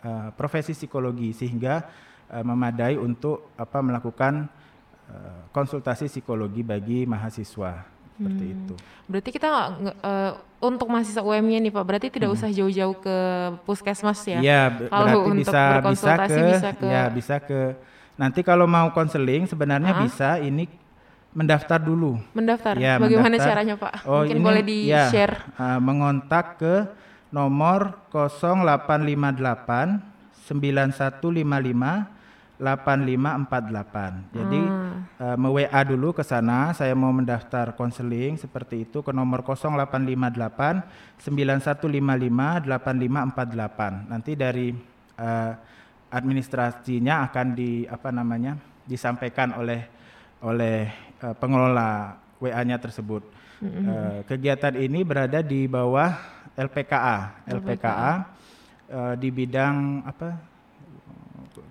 uh, 0.06 0.30
profesi 0.38 0.78
psikologi 0.78 1.34
sehingga 1.34 1.90
uh, 2.30 2.46
memadai 2.46 3.02
untuk 3.02 3.50
apa 3.58 3.82
melakukan 3.82 4.46
uh, 5.10 5.50
konsultasi 5.50 6.06
psikologi 6.06 6.62
bagi 6.62 7.10
mahasiswa 7.10 7.95
seperti 8.16 8.46
hmm. 8.48 8.56
itu. 8.56 8.74
Berarti 9.06 9.30
kita 9.36 9.50
uh, 9.52 10.32
untuk 10.64 10.88
mahasiswa 10.88 11.22
UM-nya 11.22 11.60
nih 11.60 11.72
Pak, 11.76 11.84
berarti 11.84 12.08
tidak 12.08 12.32
hmm. 12.32 12.38
usah 12.40 12.50
jauh-jauh 12.50 12.96
ke 13.04 13.18
puskesmas 13.68 14.24
ya? 14.24 14.40
Iya, 14.40 14.88
kalau 14.88 15.28
untuk 15.28 15.44
bisa 15.44 15.84
bisa 15.84 16.16
ke, 16.16 16.40
bisa 16.56 16.70
ke 16.72 16.88
ya 16.88 17.04
bisa 17.12 17.36
ke 17.44 17.60
nanti 18.16 18.40
kalau 18.42 18.64
mau 18.64 18.88
konseling 18.96 19.44
sebenarnya 19.44 19.92
uh 19.92 20.00
-huh. 20.00 20.08
bisa 20.08 20.40
ini 20.40 20.72
mendaftar 21.36 21.84
dulu. 21.84 22.16
Mendaftar. 22.32 22.80
Ya, 22.80 22.96
Bagaimana 22.96 23.36
mendaftar. 23.36 23.52
caranya 23.52 23.76
Pak? 23.76 24.08
Oh, 24.08 24.24
Mungkin 24.24 24.40
ini, 24.40 24.46
boleh 24.48 24.64
di-share. 24.64 25.36
Ya, 25.36 25.60
uh, 25.60 25.80
mengontak 25.84 26.64
ke 26.64 26.88
nomor 27.28 28.08
0858 28.16 30.00
9155 30.48 32.15
8548. 32.56 34.32
Jadi 34.32 34.62
hmm. 34.64 35.20
uh, 35.20 35.36
me-WA 35.36 35.82
dulu 35.84 36.16
ke 36.16 36.24
sana, 36.24 36.72
saya 36.72 36.96
mau 36.96 37.12
mendaftar 37.12 37.76
konseling 37.76 38.40
seperti 38.40 38.88
itu 38.88 39.04
ke 39.04 39.12
nomor 39.12 39.44
0858 39.44 41.20
9155 41.20 42.72
8548. 42.72 44.12
Nanti 44.12 44.32
dari 44.40 44.72
uh, 45.20 45.52
administrasinya 46.12 47.28
akan 47.28 47.48
di 47.56 47.84
apa 47.88 48.10
namanya? 48.12 48.56
disampaikan 48.86 49.58
oleh 49.58 49.82
oleh 50.46 50.94
uh, 51.26 51.34
pengelola 51.34 52.22
WA-nya 52.38 52.78
tersebut. 52.78 53.26
Hmm. 53.58 53.82
Uh, 53.82 54.20
kegiatan 54.30 54.78
ini 54.78 55.02
berada 55.02 55.42
di 55.42 55.66
bawah 55.66 56.14
LPKA. 56.54 57.50
LPKA, 57.50 57.58
LPKA 57.58 58.14
uh, 58.94 59.14
di 59.18 59.30
bidang 59.34 60.06
apa? 60.06 60.55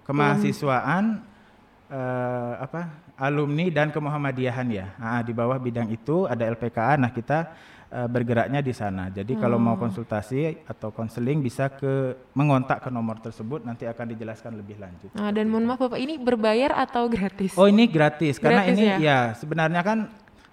Kemahasiswaan 0.05 1.25
uh, 1.91 2.53
apa 2.61 3.05
alumni 3.15 3.71
dan 3.71 3.95
kemuhammadiyahan 3.95 4.67
ya. 4.71 4.87
Nah, 4.99 5.23
di 5.23 5.31
bawah 5.31 5.59
bidang 5.59 5.91
itu 5.91 6.27
ada 6.27 6.43
LPKA. 6.51 6.99
Nah, 6.99 7.15
kita 7.15 7.55
uh, 7.95 8.09
bergeraknya 8.11 8.59
di 8.59 8.75
sana. 8.75 9.07
Jadi 9.11 9.39
hmm. 9.39 9.41
kalau 9.41 9.59
mau 9.63 9.79
konsultasi 9.79 10.67
atau 10.67 10.91
konseling 10.91 11.39
bisa 11.39 11.71
ke 11.71 12.19
mengontak 12.35 12.83
ke 12.83 12.91
nomor 12.91 13.23
tersebut 13.23 13.63
nanti 13.63 13.87
akan 13.87 14.17
dijelaskan 14.17 14.59
lebih 14.59 14.83
lanjut. 14.83 15.15
Nah, 15.15 15.31
dan 15.31 15.47
mohon 15.47 15.71
maaf 15.71 15.87
Bapak, 15.87 16.01
ini 16.03 16.19
berbayar 16.19 16.75
atau 16.75 17.07
gratis? 17.07 17.55
Oh, 17.55 17.71
ini 17.71 17.87
gratis, 17.87 18.37
gratis 18.37 18.43
karena 18.43 18.63
ini 18.67 18.85
ya? 18.85 18.97
ya 18.99 19.19
sebenarnya 19.39 19.83
kan 19.87 19.99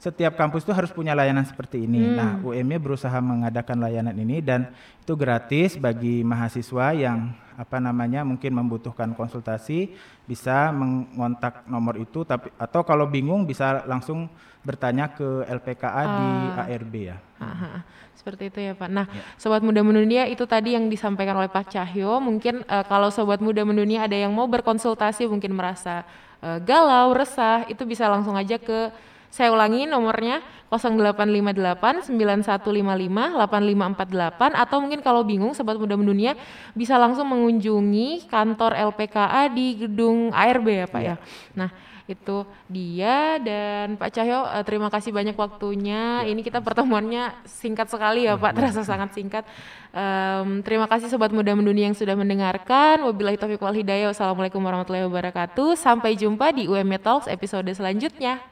setiap 0.02 0.34
kampus 0.34 0.66
itu 0.66 0.74
harus 0.74 0.90
punya 0.90 1.14
layanan 1.14 1.46
seperti 1.46 1.86
ini. 1.86 2.02
Hmm. 2.02 2.18
Nah, 2.18 2.32
UMY 2.42 2.82
berusaha 2.82 3.14
mengadakan 3.22 3.86
layanan 3.86 4.18
ini 4.18 4.42
dan 4.42 4.74
itu 4.98 5.14
gratis 5.14 5.78
bagi 5.78 6.26
mahasiswa 6.26 6.98
yang 6.98 7.38
apa 7.54 7.78
namanya 7.78 8.26
mungkin 8.26 8.58
membutuhkan 8.58 9.14
konsultasi 9.14 9.94
bisa 10.26 10.74
mengontak 10.74 11.62
nomor 11.70 12.02
itu 12.02 12.26
tapi 12.26 12.50
atau 12.58 12.82
kalau 12.82 13.06
bingung 13.06 13.46
bisa 13.46 13.86
langsung 13.86 14.26
bertanya 14.66 15.14
ke 15.14 15.46
LPKA 15.46 16.02
uh, 16.02 16.10
di 16.18 16.28
ah. 16.58 16.66
ARB 16.66 16.94
ya. 16.98 17.18
Aha, 17.38 17.86
seperti 18.18 18.50
itu 18.50 18.58
ya 18.58 18.74
Pak. 18.74 18.90
Nah, 18.90 19.06
ya. 19.06 19.22
sobat 19.38 19.62
muda 19.62 19.86
mendunia 19.86 20.26
itu 20.26 20.50
tadi 20.50 20.74
yang 20.74 20.90
disampaikan 20.90 21.38
oleh 21.38 21.50
Pak 21.50 21.70
Cahyo. 21.70 22.18
Mungkin 22.18 22.66
uh, 22.66 22.86
kalau 22.90 23.14
sobat 23.14 23.38
muda 23.38 23.62
mendunia 23.62 24.10
ada 24.10 24.18
yang 24.18 24.34
mau 24.34 24.50
berkonsultasi 24.50 25.30
mungkin 25.30 25.54
merasa 25.54 26.10
uh, 26.42 26.58
galau, 26.58 27.14
resah, 27.14 27.70
itu 27.70 27.86
bisa 27.86 28.10
langsung 28.10 28.34
aja 28.34 28.58
ke 28.58 28.90
Saya 29.32 29.56
ulangi 29.56 29.88
nomornya 29.88 30.44
0858 30.67 32.12
9155 32.12 32.67
8548 33.39 34.60
atau 34.60 34.78
mungkin 34.84 35.00
kalau 35.00 35.24
bingung 35.24 35.56
sobat 35.56 35.80
muda 35.80 35.96
mendunia 35.96 36.36
bisa 36.76 37.00
langsung 37.00 37.32
mengunjungi 37.32 38.28
kantor 38.28 38.76
LPKA 38.91 39.48
di 39.52 39.88
gedung 39.88 40.36
ARB 40.36 40.67
ya 40.67 40.88
Pak 40.91 41.02
ya. 41.02 41.08
ya. 41.08 41.15
Nah, 41.56 41.72
itu 42.12 42.44
dia 42.67 43.39
dan 43.39 43.96
Pak 43.96 44.12
Cahyo 44.12 44.44
uh, 44.44 44.63
terima 44.67 44.91
kasih 44.91 45.15
banyak 45.15 45.36
waktunya. 45.39 46.28
Ya. 46.28 46.28
Ini 46.28 46.44
kita 46.44 46.60
pertemuannya 46.60 47.32
singkat 47.48 47.88
sekali 47.88 48.28
ya, 48.28 48.36
ya 48.36 48.41
Pak, 48.41 48.52
terasa 48.52 48.84
sangat 48.84 49.15
singkat. 49.15 49.48
Um, 49.96 50.60
terima 50.60 50.91
kasih 50.91 51.08
sobat 51.08 51.32
muda 51.32 51.56
mendunia 51.56 51.88
yang 51.88 51.96
sudah 51.96 52.20
mendengarkan. 52.20 53.00
Wabillahi 53.08 53.39
taufiq 53.39 53.63
wal 53.63 53.76
hidayah. 53.76 54.12
Wassalamualaikum 54.12 54.60
warahmatullahi 54.60 55.08
wabarakatuh. 55.08 55.80
Sampai 55.80 56.20
jumpa 56.20 56.52
di 56.52 56.67
UME 56.67 57.00
Talks 57.00 57.32
episode 57.32 57.72
selanjutnya. 57.72 58.51